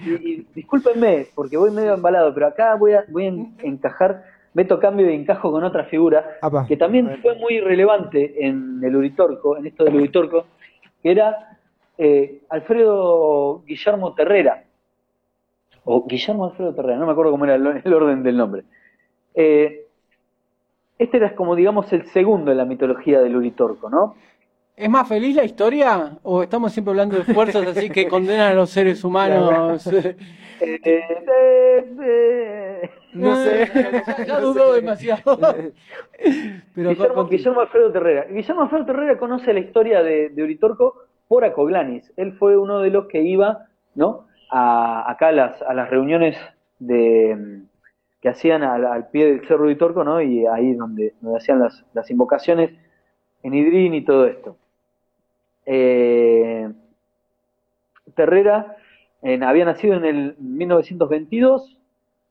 y, 0.00 0.46
discúlpenme, 0.54 1.28
porque 1.34 1.56
voy 1.56 1.70
medio 1.70 1.94
embalado, 1.94 2.34
pero 2.34 2.48
acá 2.48 2.74
voy 2.74 2.92
a, 2.92 3.04
voy 3.08 3.26
a 3.26 3.66
encajar, 3.66 4.24
meto 4.54 4.78
cambio 4.78 5.10
y 5.10 5.14
encajo 5.14 5.50
con 5.50 5.64
otra 5.64 5.84
figura 5.84 6.38
que 6.66 6.76
también 6.76 7.18
fue 7.22 7.36
muy 7.36 7.60
relevante 7.60 8.46
en 8.46 8.80
el 8.82 8.96
Uritorco, 8.96 9.56
en 9.56 9.66
esto 9.66 9.84
del 9.84 9.96
Uritorco, 9.96 10.46
que 11.02 11.10
era 11.10 11.58
eh, 11.98 12.42
Alfredo 12.48 13.62
Guillermo 13.64 14.14
Terrera, 14.14 14.64
o 15.84 16.04
Guillermo 16.04 16.46
Alfredo 16.46 16.74
Terrera, 16.74 16.98
no 16.98 17.06
me 17.06 17.12
acuerdo 17.12 17.30
cómo 17.30 17.44
era 17.44 17.54
el, 17.54 17.82
el 17.84 17.94
orden 17.94 18.22
del 18.22 18.36
nombre. 18.36 18.64
Eh, 19.34 19.85
este 20.98 21.16
era 21.18 21.34
como, 21.34 21.54
digamos, 21.54 21.92
el 21.92 22.06
segundo 22.06 22.50
en 22.50 22.58
la 22.58 22.64
mitología 22.64 23.20
del 23.20 23.36
Uritorco, 23.36 23.90
¿no? 23.90 24.14
¿Es 24.76 24.90
más 24.90 25.08
feliz 25.08 25.34
la 25.34 25.44
historia? 25.44 26.18
¿O 26.22 26.42
estamos 26.42 26.72
siempre 26.72 26.90
hablando 26.90 27.16
de 27.16 27.24
fuerzas 27.24 27.66
así 27.66 27.88
que 27.88 28.08
condenan 28.08 28.52
a 28.52 28.54
los 28.54 28.70
seres 28.70 29.02
humanos? 29.04 29.88
Eh, 30.58 30.80
eh, 30.84 31.84
eh, 32.02 32.90
no 33.12 33.36
sé, 33.36 33.70
ya, 34.26 34.40
dudó 34.40 34.72
demasiado. 34.72 35.38
Pero 36.74 37.26
Guillermo, 37.28 37.60
Alfredo 37.60 37.92
Terrera. 37.92 38.24
Guillermo 38.30 38.62
Alfredo 38.62 38.86
Terrera 38.86 39.18
conoce 39.18 39.52
la 39.52 39.60
historia 39.60 40.02
de, 40.02 40.32
Uritorco 40.34 41.02
por 41.28 41.44
Acoglanis. 41.44 42.10
Él 42.16 42.32
fue 42.38 42.56
uno 42.56 42.80
de 42.80 42.88
los 42.88 43.06
que 43.06 43.20
iba, 43.20 43.66
¿no? 43.94 44.28
A, 44.50 45.10
acá 45.10 45.30
las, 45.30 45.60
a 45.60 45.74
las 45.74 45.90
reuniones 45.90 46.38
de, 46.78 47.66
que 48.20 48.28
hacían 48.28 48.62
al, 48.62 49.08
pie 49.08 49.26
del 49.26 49.46
Cerro 49.46 49.68
de 49.68 49.76
Torco, 49.76 50.04
¿no? 50.04 50.20
Y 50.20 50.46
ahí 50.46 50.74
donde, 50.74 51.14
hacían 51.36 51.60
las, 51.60 51.84
las, 51.92 52.10
invocaciones 52.10 52.72
en 53.42 53.54
Idrín 53.54 53.94
y 53.94 54.04
todo 54.04 54.26
esto. 54.26 54.56
Eh, 55.66 56.68
Terrera 58.14 58.76
había 59.22 59.64
nacido 59.64 59.94
en 59.94 60.04
el 60.04 60.36
1922, 60.38 61.78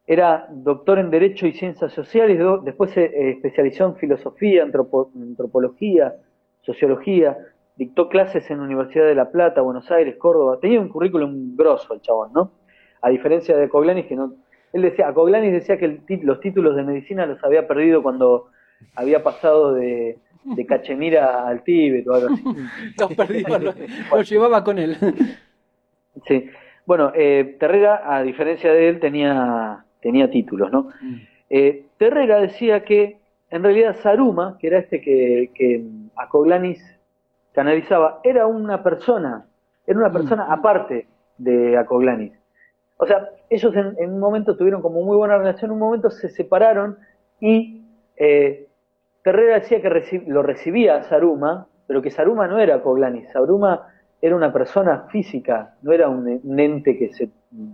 era 0.07 0.47
doctor 0.49 0.99
en 0.99 1.09
Derecho 1.09 1.45
y 1.47 1.53
Ciencias 1.53 1.91
Sociales, 1.91 2.39
después 2.63 2.91
se 2.91 3.31
especializó 3.31 3.85
en 3.85 3.95
Filosofía, 3.95 4.63
Antropología, 4.63 6.15
Sociología, 6.61 7.37
dictó 7.75 8.07
clases 8.07 8.49
en 8.49 8.61
Universidad 8.61 9.05
de 9.05 9.15
La 9.15 9.29
Plata, 9.29 9.61
Buenos 9.61 9.91
Aires, 9.91 10.15
Córdoba, 10.17 10.59
tenía 10.61 10.79
un 10.79 10.89
currículum 10.89 11.55
grosso 11.57 11.93
el 11.93 12.01
chabón, 12.01 12.31
¿no? 12.33 12.51
A 13.01 13.09
diferencia 13.09 13.57
de 13.57 13.67
Coglanis, 13.67 14.05
que 14.05 14.15
no, 14.15 14.33
él 14.75 14.81
decía, 14.81 15.07
Acoglanis 15.07 15.53
decía 15.53 15.77
que 15.77 16.01
los 16.21 16.41
títulos 16.41 16.75
de 16.75 16.83
medicina 16.83 17.25
los 17.25 17.41
había 17.45 17.65
perdido 17.65 18.03
cuando 18.03 18.47
había 18.93 19.23
pasado 19.23 19.73
de, 19.73 20.17
Cachemira 20.67 21.47
al 21.47 21.63
Tíbet 21.63 22.05
o 22.05 22.13
algo 22.13 22.33
así. 22.33 22.43
los 22.99 23.13
perdió, 23.13 23.57
los, 23.57 24.29
llevaba 24.29 24.65
con 24.65 24.77
él. 24.77 24.97
Sí. 26.27 26.49
Bueno, 26.85 27.13
eh, 27.15 27.55
Terrera, 27.57 28.01
a 28.05 28.21
diferencia 28.21 28.73
de 28.73 28.89
él, 28.89 28.99
tenía, 28.99 29.85
tenía 30.01 30.29
títulos, 30.29 30.69
¿no? 30.69 30.89
Mm. 31.01 31.15
Eh, 31.49 31.85
Terrera 31.97 32.41
decía 32.41 32.83
que 32.83 33.19
en 33.51 33.63
realidad 33.63 33.95
Saruma, 34.03 34.57
que 34.59 34.67
era 34.67 34.79
este 34.79 34.99
que, 34.99 35.51
que 35.55 35.85
Acoglanis 36.17 36.83
canalizaba, 37.53 38.19
era 38.25 38.45
una 38.45 38.83
persona, 38.83 39.45
era 39.87 39.99
una 39.99 40.11
persona 40.11 40.51
aparte 40.51 41.07
de 41.37 41.77
Acoglanis. 41.77 42.33
O 42.97 43.05
sea, 43.05 43.29
ellos 43.49 43.75
en, 43.75 43.95
en 43.99 44.13
un 44.13 44.19
momento 44.19 44.55
tuvieron 44.55 44.81
como 44.81 45.01
muy 45.01 45.17
buena 45.17 45.37
relación, 45.37 45.69
en 45.71 45.73
un 45.73 45.79
momento 45.79 46.09
se 46.09 46.29
separaron 46.29 46.97
y 47.39 47.83
eh, 48.17 48.67
Terrera 49.23 49.59
decía 49.59 49.81
que 49.81 49.89
reci- 49.89 50.25
lo 50.27 50.43
recibía 50.43 50.95
a 50.97 51.03
Saruma, 51.03 51.67
pero 51.87 52.01
que 52.01 52.11
Saruma 52.11 52.47
no 52.47 52.59
era 52.59 52.75
Acoglanis, 52.75 53.29
Saruma 53.31 53.87
era 54.21 54.35
una 54.35 54.53
persona 54.53 55.07
física, 55.11 55.75
no 55.81 55.91
era 55.91 56.07
un, 56.09 56.39
un 56.43 56.59
ente 56.59 56.97
que 56.97 57.13
se... 57.13 57.29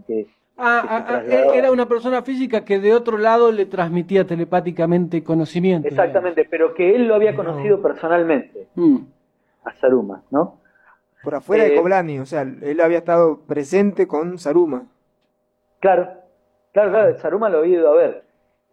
que- 0.07 0.27
Ah, 0.63 1.05
que 1.23 1.29
se 1.31 1.35
ah, 1.37 1.45
ah, 1.49 1.55
era 1.55 1.71
una 1.71 1.87
persona 1.87 2.21
física 2.21 2.63
que 2.63 2.79
de 2.79 2.93
otro 2.93 3.17
lado 3.17 3.51
le 3.51 3.65
transmitía 3.65 4.27
telepáticamente 4.27 5.23
conocimiento. 5.23 5.87
exactamente, 5.87 6.45
pero 6.49 6.73
que 6.75 6.95
él 6.95 7.07
lo 7.07 7.15
había 7.15 7.35
conocido 7.35 7.81
personalmente, 7.81 8.67
Mm. 8.75 8.97
a 9.63 9.73
Saruma, 9.75 10.23
¿no? 10.29 10.59
Por 11.23 11.33
afuera 11.35 11.65
Eh, 11.65 11.69
de 11.71 11.75
Koblani, 11.77 12.19
o 12.19 12.25
sea, 12.27 12.41
él 12.41 12.79
había 12.81 12.99
estado 12.99 13.39
presente 13.47 14.07
con 14.07 14.37
Saruma. 14.37 14.85
Claro, 15.81 16.07
claro, 16.71 16.91
claro, 16.91 17.17
Saruma 17.19 17.49
lo 17.49 17.57
había 17.59 17.79
ido 17.79 17.91
a 17.91 17.95
ver. 17.97 18.23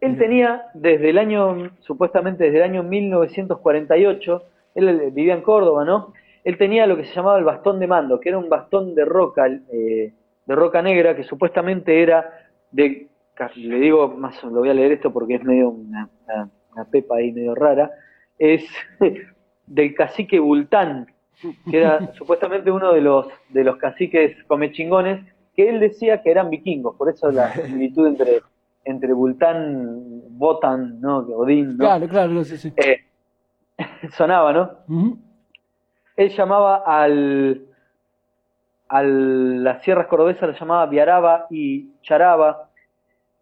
Él 0.01 0.13
tenía 0.19 0.67
desde 0.75 1.11
el 1.11 1.19
año, 1.19 1.73
supuestamente 1.81 2.45
desde 2.45 2.59
el 2.59 2.63
año 2.65 2.83
1948, 2.85 4.43
él 4.77 5.11
vivía 5.13 5.35
en 5.35 5.43
Córdoba, 5.43 5.85
¿no? 5.85 6.13
Él 6.45 6.57
tenía 6.57 6.87
lo 6.87 6.97
que 6.97 7.05
se 7.05 7.15
llamaba 7.15 7.39
el 7.39 7.45
bastón 7.45 7.81
de 7.81 7.89
mando, 7.89 8.21
que 8.21 8.29
era 8.29 8.39
un 8.39 8.49
bastón 8.49 8.95
de 8.95 9.05
roca, 9.05 9.49
eh, 9.49 10.13
de 10.47 10.55
roca 10.55 10.83
negra, 10.83 11.17
que 11.17 11.25
supuestamente 11.25 12.01
era 12.03 12.31
de, 12.71 13.09
le 13.57 13.81
digo, 13.81 14.09
más 14.09 14.43
lo 14.45 14.61
voy 14.61 14.71
a 14.71 14.75
leer 14.75 14.93
esto 14.93 15.13
porque 15.13 15.35
es 15.35 15.45
medio 15.45 15.71
una, 15.71 16.09
una- 16.27 16.51
una 16.73 16.85
pepa 16.85 17.17
ahí 17.17 17.33
medio 17.33 17.55
rara, 17.57 17.91
es 18.39 18.65
del 19.67 19.95
cacique 19.95 20.39
Bultán, 20.39 21.07
que 21.71 21.79
era 21.79 22.13
supuestamente 22.15 22.71
uno 22.71 22.93
de 22.93 23.01
los, 23.01 23.27
de 23.49 23.65
los 23.65 23.77
caciques 23.79 24.37
comechingones, 24.45 25.21
que 25.59 25.69
él 25.69 25.81
decía 25.81 26.23
que 26.23 26.31
eran 26.31 26.51
vikingos, 26.51 26.95
por 26.95 27.11
eso 27.11 27.33
la 27.33 27.53
similitud 27.67 28.07
entre, 28.07 28.43
entre 28.85 29.13
Bultán, 29.13 30.23
Botan, 30.39 31.01
¿no? 31.01 31.19
Odín, 31.19 31.77
¿no? 31.77 31.79
Claro, 31.79 32.09
claro, 32.09 32.45
sí, 32.45 32.57
sí. 32.57 32.73
Eh, 32.77 33.01
sonaba, 34.13 34.53
¿no? 34.53 35.17
Él 36.17 36.29
llamaba 36.29 36.85
al, 36.87 37.67
a 38.89 39.03
las 39.03 39.83
sierras 39.83 40.07
cordobesas, 40.07 40.49
las 40.49 40.61
llamaba 40.61 40.87
Viaraba 40.87 41.49
y 41.51 41.91
Charaba, 42.03 42.71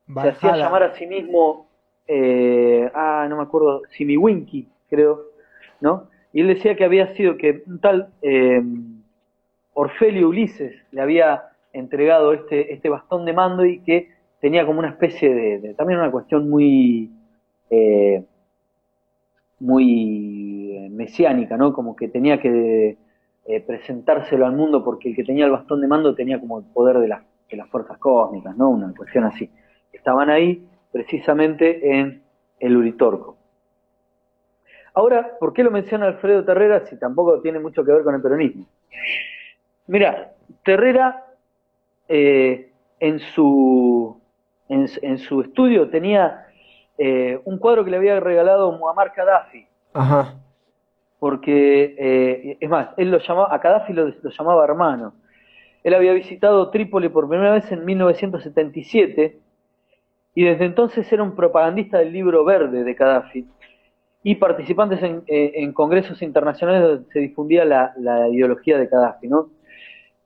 se 0.07 0.29
hacía 0.31 0.57
llamar 0.57 0.85
a 0.85 0.95
sí 0.95 1.07
mismo, 1.07 1.69
eh, 2.09 2.91
ah, 2.95 3.27
no 3.29 3.37
me 3.37 3.43
acuerdo, 3.43 3.83
Simiwinki, 3.91 4.67
creo, 4.89 5.21
¿no? 5.83 6.09
Y 6.33 6.41
él 6.41 6.47
decía 6.47 6.77
que 6.77 6.85
había 6.87 7.15
sido 7.15 7.37
que 7.37 7.63
un 7.67 7.79
tal 7.79 8.09
eh, 8.23 8.63
Orfelio 9.75 10.31
Ulises 10.31 10.75
le 10.93 11.03
había 11.03 11.51
entregado 11.79 12.33
este, 12.33 12.73
este 12.73 12.89
bastón 12.89 13.25
de 13.25 13.33
mando 13.33 13.65
y 13.65 13.81
que 13.81 14.11
tenía 14.41 14.67
como 14.67 14.79
una 14.79 14.91
especie 14.91 15.35
de, 15.35 15.75
también 15.75 16.01
una 16.01 16.11
cuestión 16.11 16.49
muy, 16.49 17.11
eh, 17.71 18.25
muy 19.61 20.77
eh, 20.77 20.91
mesiánica, 20.91 21.57
¿no? 21.57 21.73
Como 21.73 21.97
que 21.97 22.09
tenía 22.09 22.41
que 22.41 22.97
eh, 23.47 23.61
presentárselo 23.61 24.47
al 24.47 24.53
mundo 24.53 24.85
porque 24.85 25.11
el 25.11 25.17
que 25.17 25.25
tenía 25.25 25.47
el 25.47 25.53
bastón 25.53 25.81
de 25.81 25.89
mando 25.89 26.15
tenía 26.15 26.41
como 26.41 26.59
el 26.59 26.65
poder 26.65 26.99
de, 26.99 27.09
las 27.09 27.23
de 27.51 27.57
las 27.57 27.69
fuerzas 27.69 27.99
cósmicas, 27.99 28.57
¿no? 28.57 28.71
Una 28.71 28.93
cuestión 28.95 29.25
así. 29.25 29.51
Estaban 29.93 30.31
ahí 30.31 30.67
precisamente 30.93 31.99
en 31.99 32.23
el 32.59 32.77
Uritorco. 32.77 33.37
Ahora, 34.95 35.37
¿por 35.39 35.53
qué 35.53 35.63
lo 35.63 35.71
menciona 35.71 36.07
Alfredo 36.07 36.45
Terrera 36.45 36.87
si 36.87 36.99
tampoco 36.99 37.41
tiene 37.43 37.59
mucho 37.59 37.85
que 37.85 37.93
ver 37.93 38.03
con 38.03 38.15
el 38.15 38.23
peronismo? 38.23 38.67
Mira, 39.87 40.33
Terrera 40.65 41.26
eh, 42.09 42.71
en, 43.01 43.19
su, 43.19 44.21
en, 44.69 44.87
en 45.03 45.19
su 45.19 45.41
estudio 45.41 45.89
tenía 45.91 46.47
eh, 46.99 47.41
un 47.45 47.59
cuadro 47.59 47.85
que 47.85 47.91
le 47.91 47.97
había 47.99 48.21
regalado 48.21 48.73
Muammar 48.73 49.13
Gaddafi, 49.17 49.67
Ajá. 49.93 50.35
porque, 51.19 51.95
eh, 51.99 52.57
es 52.61 52.71
más, 52.71 52.89
él 52.97 53.11
lo 53.11 53.19
llamaba, 53.19 53.55
a 53.55 53.59
Gaddafi 53.59 53.93
lo, 53.93 54.09
lo 54.09 54.31
llamaba 54.31 54.65
hermano. 54.65 55.15
Él 55.85 55.95
había 55.95 56.13
visitado 56.13 56.71
Trípoli 56.71 57.09
por 57.09 57.29
primera 57.29 57.53
vez 57.53 57.71
en 57.71 57.85
1977 57.85 59.39
y 60.35 60.45
desde 60.45 60.65
entonces 60.65 61.11
era 61.13 61.23
un 61.23 61.37
propagandista 61.37 61.99
del 61.99 62.13
libro 62.13 62.45
verde 62.45 62.83
de 62.83 62.95
Gaddafi 62.95 63.47
y 64.23 64.35
participantes 64.35 65.01
en, 65.03 65.23
en 65.29 65.73
congresos 65.73 66.21
internacionales 66.23 66.83
donde 66.83 67.13
se 67.13 67.21
difundía 67.21 67.65
la, 67.65 67.93
la 67.99 68.29
ideología 68.29 68.77
de 68.79 68.87
Gaddafi, 68.87 69.29
¿no? 69.29 69.51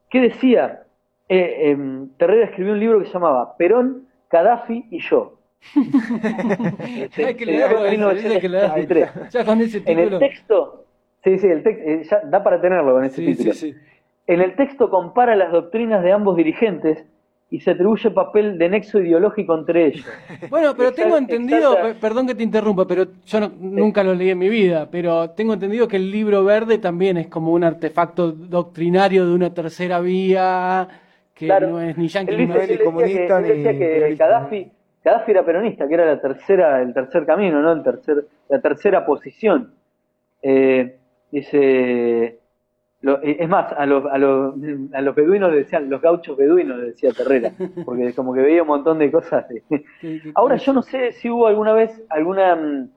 ¿Qué 0.08 0.20
decía? 0.20 0.84
Eh, 1.32 1.70
em, 1.70 2.08
Terrera 2.18 2.46
escribió 2.46 2.72
un 2.72 2.80
libro 2.80 2.98
que 2.98 3.06
se 3.06 3.12
llamaba 3.12 3.56
Perón, 3.56 4.06
Gaddafi 4.30 4.84
y 4.90 4.98
yo. 5.00 5.38
En 5.74 7.04
eso, 7.04 7.14
dice 7.14 7.36
que 7.36 7.46
leerlo. 7.46 7.80
1973. 7.90 9.30
Ya 9.30 9.44
con 9.44 9.60
ese 9.60 9.82
En 9.86 9.98
el 9.98 10.18
texto, 10.18 10.84
sí, 11.22 11.38
sí, 11.38 11.46
el 11.46 11.62
tex- 11.62 11.78
eh, 11.84 12.02
ya 12.10 12.20
da 12.24 12.42
para 12.42 12.60
tenerlo 12.60 12.92
con 12.94 13.04
ese 13.04 13.16
Sí, 13.16 13.26
título. 13.26 13.52
sí, 13.54 13.72
sí. 13.72 13.78
En 14.26 14.40
el 14.40 14.54
texto 14.56 14.90
compara 14.90 15.34
las 15.36 15.52
doctrinas 15.52 16.02
de 16.02 16.12
ambos 16.12 16.36
dirigentes 16.36 17.04
y 17.52 17.60
se 17.60 17.72
atribuye 17.72 18.10
papel 18.12 18.58
de 18.58 18.68
nexo 18.68 19.00
ideológico 19.00 19.54
entre 19.56 19.86
ellos. 19.86 20.06
Bueno, 20.50 20.74
pero 20.76 20.92
tengo 20.92 21.16
entendido, 21.16 21.76
perdón 22.00 22.26
que 22.26 22.34
te 22.34 22.42
interrumpa, 22.42 22.86
pero 22.86 23.06
yo 23.26 23.40
no- 23.40 23.52
nunca 23.60 24.02
lo 24.02 24.14
leí 24.14 24.30
en 24.30 24.38
mi 24.38 24.48
vida, 24.48 24.88
pero 24.90 25.30
tengo 25.30 25.54
entendido 25.54 25.86
que 25.88 25.96
el 25.96 26.10
libro 26.10 26.42
verde 26.44 26.78
también 26.78 27.16
es 27.18 27.26
como 27.28 27.52
un 27.52 27.62
artefacto 27.64 28.32
doctrinario 28.32 29.26
de 29.26 29.34
una 29.34 29.52
tercera 29.52 30.00
vía, 30.00 30.88
que 31.40 31.46
Claro. 31.46 31.68
no 31.70 31.81
es 31.81 31.96
ni 31.98 32.07
yanqui 32.09 32.37
ni 32.37 32.46
decía 32.46 32.85
comunista 32.85 33.42
que, 33.42 33.50
él 33.53 33.57
decía 33.64 33.72
ni 33.72 33.79
que. 33.79 34.14
Gaddafi, 34.16 34.72
Gaddafi 35.05 35.31
era 35.33 35.44
peronista, 35.44 35.88
que 35.88 35.94
era 35.94 36.05
la 36.07 36.20
tercera, 36.20 36.81
el 36.83 36.92
tercer 36.94 37.26
camino, 37.26 37.61
¿no? 37.62 37.72
El 37.72 37.83
tercer, 37.83 38.24
la 38.48 38.61
tercera 38.61 39.05
posición. 39.05 39.72
Eh, 40.42 40.96
dice, 41.33 42.38
lo- 43.03 43.22
eh, 43.22 43.37
es 43.40 43.48
más, 43.48 43.72
a 43.72 43.87
los, 43.87 44.05
a, 44.07 44.18
los, 44.18 44.55
a 44.92 45.00
los 45.00 45.14
beduinos 45.14 45.50
le 45.53 45.59
decían, 45.59 45.88
los 45.90 46.00
gauchos 46.00 46.37
beduinos 46.37 46.79
le 46.79 46.87
decía 46.87 47.11
Terrera, 47.12 47.50
porque 47.85 48.12
como 48.14 48.33
que 48.35 48.42
veía 48.42 48.62
un 48.62 48.68
montón 48.68 48.98
de 48.98 49.11
cosas. 49.11 49.46
de- 49.48 49.62
Ahora 50.35 50.57
yo 50.57 50.72
no 50.72 50.83
sé 50.83 51.12
si 51.12 51.31
hubo 51.31 51.46
alguna 51.46 51.72
vez 51.72 52.03
alguna 52.11 52.55
mm, 52.57 52.88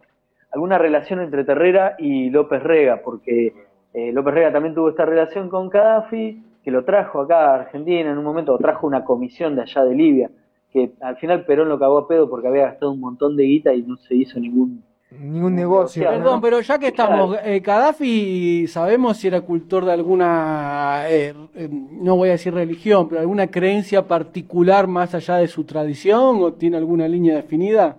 alguna 0.52 0.78
relación 0.78 1.20
entre 1.20 1.44
Terrera 1.46 1.96
y 1.98 2.30
López 2.30 2.62
Rega, 2.62 3.02
porque 3.04 3.54
eh, 3.94 4.12
López 4.14 4.34
Rega 4.36 4.52
también 4.52 4.76
tuvo 4.76 4.90
esta 4.90 5.06
relación 5.06 5.50
con 5.50 5.70
Gaddafi, 5.70 6.44
que 6.64 6.72
lo 6.72 6.86
trajo 6.86 7.22
acá 7.22 7.52
a 7.52 7.56
Argentina 7.56 8.12
en 8.12 8.18
un 8.18 8.24
momento, 8.24 8.54
o 8.54 8.58
trajo 8.58 8.88
una 8.88 9.04
comisión 9.04 9.56
de 9.56 9.64
allá 9.64 9.84
de 9.84 9.96
Libia, 9.96 10.32
que 10.72 10.94
al 11.02 11.18
final 11.18 11.46
Perón 11.46 11.70
lo 11.70 11.78
cagó 11.78 12.00
a 12.00 12.08
pedo 12.08 12.30
porque 12.30 12.48
había 12.48 12.64
gastado 12.64 12.92
un 12.92 13.00
montón 13.00 13.36
de 13.36 13.44
guita 13.44 13.74
y 13.74 13.84
no 13.84 13.98
se 13.98 14.16
hizo 14.16 14.40
ningún... 14.40 14.84
Ningún 15.12 15.56
negocio. 15.56 16.10
Perdón, 16.10 16.36
¿no? 16.38 16.42
pero 16.42 16.60
ya 16.62 16.80
que 16.80 16.88
estamos, 16.88 17.38
eh, 17.44 17.60
Gaddafi, 17.60 18.66
¿sabemos 18.68 19.18
si 19.18 19.28
era 19.28 19.42
cultor 19.42 19.86
de 19.86 19.92
alguna, 19.92 21.04
eh, 21.08 21.36
eh, 21.54 21.70
no 21.70 22.16
voy 22.16 22.30
a 22.30 22.32
decir 22.32 22.52
religión, 22.52 23.08
pero 23.08 23.22
alguna 23.22 23.46
creencia 23.46 24.08
particular 24.08 24.88
más 24.88 25.14
allá 25.14 25.36
de 25.36 25.48
su 25.48 25.66
tradición 25.66 26.42
o 26.42 26.54
tiene 26.54 26.78
alguna 26.78 27.08
línea 27.08 27.36
definida? 27.36 27.98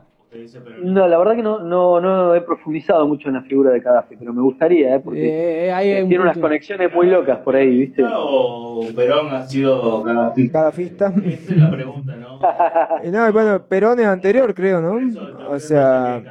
No, 0.82 1.06
la 1.08 1.18
verdad 1.18 1.36
que 1.36 1.42
no, 1.42 1.60
no, 1.60 2.00
no 2.00 2.34
he 2.34 2.40
profundizado 2.40 3.06
mucho 3.06 3.28
en 3.28 3.34
la 3.34 3.42
figura 3.42 3.70
de 3.70 3.80
Gaddafi, 3.80 4.16
pero 4.16 4.32
me 4.32 4.42
gustaría, 4.42 4.96
¿eh? 4.96 5.00
porque 5.00 5.68
Eh, 5.70 6.02
un 6.02 6.08
tiene 6.08 6.24
unas 6.24 6.38
conexiones 6.38 6.92
muy 6.92 7.06
locas 7.06 7.38
por 7.38 7.54
ahí, 7.56 7.70
¿viste? 7.78 8.02
¿O 8.06 8.86
Perón 8.94 9.28
ha 9.34 9.42
sido 9.46 10.02
gadafista? 10.02 10.58
Gadafista. 10.60 11.12
Esa 11.24 11.52
es 11.52 11.56
la 11.58 11.70
pregunta, 11.70 12.16
¿no? 12.16 12.40
Eh, 13.02 13.10
No, 13.12 13.32
bueno, 13.32 13.62
Perón 13.66 14.00
es 14.00 14.06
anterior, 14.06 14.52
creo, 14.54 14.80
¿no? 14.80 14.98
O 15.50 15.58
sea, 15.58 16.22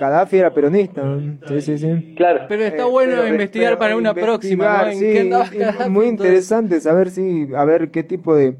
Gaddafi 0.00 0.38
era 0.38 0.52
peronista. 0.52 1.02
¿no? 1.04 1.38
Sí, 1.46 1.60
sí, 1.60 1.78
sí. 1.78 2.14
Claro. 2.16 2.40
Pero 2.48 2.64
está 2.64 2.82
Eh, 2.82 2.90
bueno 2.90 3.12
pero- 3.16 3.28
investigar 3.28 3.70
pero 3.70 3.78
para 3.78 3.96
una 3.96 4.10
investigar, 4.10 4.34
próxima, 4.34 4.82
¿no? 4.82 4.88
¿En 4.88 4.98
sí, 4.98 5.04
qué 5.12 5.20
andaba 5.20 5.44
y- 5.52 5.54
y 5.54 5.58
Gaddafi 5.60 5.90
muy 5.90 6.06
entonces? 6.08 6.34
interesante 6.34 6.80
saber 6.80 7.10
si, 7.10 7.48
a 7.54 7.64
ver 7.64 7.90
qué 7.90 8.02
tipo 8.02 8.34
de, 8.34 8.56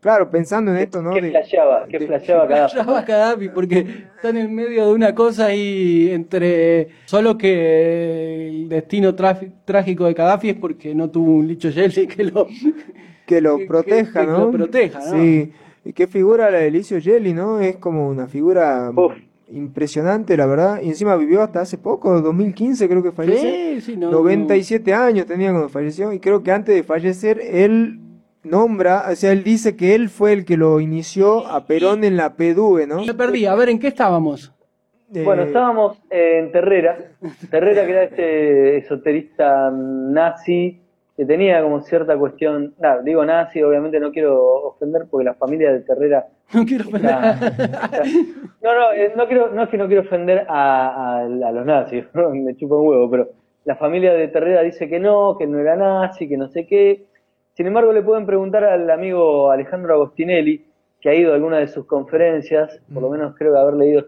claro, 0.00 0.30
pensando 0.30 0.70
en 0.70 0.78
esto, 0.78 1.02
¿no? 1.02 1.10
¿Qué 1.12 1.20
De- 1.22 1.30
flasheaba? 1.30 1.86
¿Qué 1.88 1.98
de- 1.98 2.06
flasheaba 2.06 2.46
Gaddafi? 2.46 2.76
Llama 2.76 3.02
Gaddafi 3.02 3.48
porque 3.50 3.78
está 4.16 4.30
en 4.30 4.36
el 4.38 4.48
medio 4.48 4.86
de 4.86 4.92
una 4.92 5.14
cosa 5.14 5.46
ahí 5.46 6.10
entre 6.10 6.88
solo 7.04 7.36
que 7.38 8.48
el 8.48 8.68
destino 8.68 9.14
trágico 9.14 10.06
de 10.06 10.14
Gaddafi 10.14 10.50
es 10.50 10.56
porque 10.56 10.94
no 10.94 11.10
tuvo 11.10 11.32
un 11.32 11.46
licho 11.46 11.70
Yeltsin 11.70 12.08
que 12.08 12.24
lo 12.24 12.46
que 13.26 13.40
lo 13.40 13.58
que- 13.58 13.66
proteja, 13.66 14.20
que 14.22 14.26
¿no? 14.26 14.38
lo 14.46 14.50
proteja, 14.50 14.98
¿no? 14.98 15.12
Sí. 15.12 15.52
¿Y 15.84 15.92
qué 15.94 16.06
figura 16.06 16.50
la 16.50 16.58
de 16.58 16.66
Elicio 16.66 17.00
Gelli, 17.00 17.32
no? 17.32 17.58
Es 17.60 17.76
como 17.76 18.08
una 18.08 18.26
figura 18.26 18.90
Uf. 18.94 19.14
impresionante, 19.50 20.36
la 20.36 20.44
verdad. 20.46 20.80
Y 20.82 20.88
encima 20.88 21.16
vivió 21.16 21.40
hasta 21.42 21.60
hace 21.62 21.78
poco, 21.78 22.20
2015 22.20 22.86
creo 22.88 23.02
que 23.02 23.12
falleció. 23.12 23.48
Sí, 23.48 23.80
sí, 23.80 23.96
no, 23.96 24.10
97 24.10 24.92
años 24.92 25.24
tenía 25.26 25.50
cuando 25.50 25.68
falleció. 25.70 26.12
Y 26.12 26.18
creo 26.20 26.42
que 26.42 26.52
antes 26.52 26.74
de 26.74 26.82
fallecer, 26.82 27.40
él 27.40 27.98
nombra, 28.42 29.04
o 29.10 29.14
sea, 29.14 29.32
él 29.32 29.42
dice 29.44 29.76
que 29.76 29.94
él 29.94 30.08
fue 30.08 30.32
el 30.32 30.44
que 30.44 30.56
lo 30.56 30.80
inició 30.80 31.46
a 31.46 31.66
Perón 31.66 32.04
en 32.04 32.16
la 32.16 32.34
PDUE, 32.36 32.86
¿no? 32.86 33.04
Me 33.04 33.14
perdí, 33.14 33.46
a 33.46 33.54
ver, 33.54 33.68
¿en 33.68 33.78
qué 33.78 33.88
estábamos? 33.88 34.52
Eh, 35.14 35.22
Bueno, 35.24 35.42
estábamos 35.42 35.98
en 36.10 36.52
Terrera. 36.52 36.96
Terrera, 37.50 37.84
que 37.84 37.90
era 37.92 38.02
este 38.04 38.76
esoterista 38.78 39.70
nazi 39.72 40.80
que 41.16 41.26
tenía 41.26 41.62
como 41.62 41.80
cierta 41.82 42.16
cuestión. 42.16 42.74
Nada, 42.78 43.02
digo 43.02 43.24
nazi, 43.26 43.62
obviamente 43.62 44.00
no 44.00 44.10
quiero 44.12 44.40
ofender 44.68 45.02
porque 45.10 45.24
la 45.24 45.34
familia 45.34 45.72
de 45.72 45.80
Terrera. 45.80 46.26
No 46.54 46.64
quiero 46.64 46.84
está- 46.84 47.32
está- 47.32 48.02
no, 48.62 48.74
no, 48.74 48.92
eh, 48.92 49.12
no, 49.16 49.26
quiero, 49.28 49.50
no 49.52 49.62
es 49.62 49.68
que 49.68 49.76
no 49.78 49.86
quiero 49.86 50.02
ofender 50.02 50.46
a, 50.48 50.88
a- 50.88 51.20
a 51.20 51.52
los 51.52 51.64
nazis, 51.66 52.04
me 52.14 52.56
chupa 52.56 52.74
un 52.76 52.88
huevo, 52.88 53.08
pero 53.10 53.28
la 53.64 53.76
familia 53.76 54.12
de 54.14 54.26
Terrera 54.28 54.62
dice 54.62 54.88
que 54.88 54.98
no, 54.98 55.36
que 55.38 55.46
no 55.46 55.58
era 55.60 55.76
nazi, 55.76 56.28
que 56.28 56.36
no 56.36 56.48
sé 56.48 56.66
qué. 56.66 57.04
Sin 57.54 57.66
embargo, 57.66 57.92
le 57.92 58.02
pueden 58.02 58.26
preguntar 58.26 58.64
al 58.64 58.88
amigo 58.90 59.50
Alejandro 59.50 59.94
Agostinelli, 59.94 60.64
que 61.00 61.08
ha 61.08 61.14
ido 61.14 61.32
a 61.32 61.34
alguna 61.34 61.58
de 61.58 61.68
sus 61.68 61.86
conferencias, 61.86 62.80
por 62.92 63.02
lo 63.02 63.10
menos 63.10 63.34
creo 63.36 63.52
que 63.52 63.58
haber 63.58 63.74
leído 63.74 64.06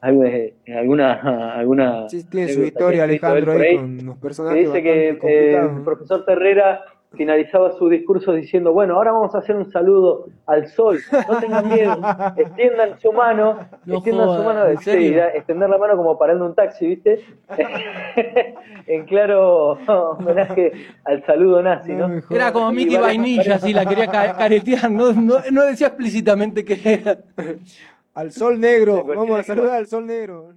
alguna, 0.00 1.54
alguna, 1.54 2.08
Sí, 2.08 2.24
tiene 2.28 2.48
su 2.48 2.60
que 2.60 2.66
historia 2.68 3.04
Alejandro 3.04 3.52
ahí 3.52 3.62
ahí, 3.62 3.76
con 3.76 4.00
unos 4.00 4.14
que 4.16 4.22
personajes 4.22 4.66
dice 4.66 4.82
que 4.82 5.18
eh, 5.22 5.56
el 5.56 5.82
profesor 5.82 6.24
Terrera 6.24 6.84
finalizaba 7.16 7.72
su 7.72 7.88
discurso 7.88 8.32
diciendo, 8.32 8.72
bueno, 8.72 8.94
ahora 8.94 9.12
vamos 9.12 9.34
a 9.34 9.38
hacer 9.38 9.56
un 9.56 9.70
saludo 9.70 10.26
al 10.46 10.68
sol, 10.68 10.98
no 11.28 11.38
tengan 11.38 11.68
miedo, 11.68 11.98
extiendan 12.36 12.98
su 13.00 13.12
mano, 13.12 13.58
No 13.84 13.94
extiendan 13.94 14.36
su 14.36 14.42
mano, 14.44 14.66
¿en 14.66 14.78
sí, 14.78 14.90
extender 15.34 15.68
la 15.70 15.78
mano 15.78 15.96
como 15.96 16.18
parando 16.18 16.46
un 16.46 16.54
taxi, 16.54 16.86
¿viste? 16.86 17.24
en 18.86 19.04
claro 19.06 19.78
homenaje 20.18 20.72
al 21.04 21.24
saludo 21.24 21.62
nazi, 21.62 21.92
No. 21.92 22.08
Era 22.30 22.52
como 22.52 22.70
Mickey 22.72 22.96
Vainilla, 22.96 23.58
si 23.58 23.72
la 23.72 23.86
quería 23.86 24.06
ca- 24.06 24.36
caretear, 24.36 24.90
no, 24.90 25.12
no, 25.12 25.36
no 25.50 25.64
decía 25.64 25.88
explícitamente 25.88 26.64
que 26.64 26.78
era. 26.84 27.18
Al 28.14 28.30
sol 28.30 28.60
negro, 28.60 29.04
vamos 29.04 29.40
a 29.40 29.42
saludar 29.42 29.76
al 29.78 29.86
sol 29.88 30.06
negro. 30.06 30.50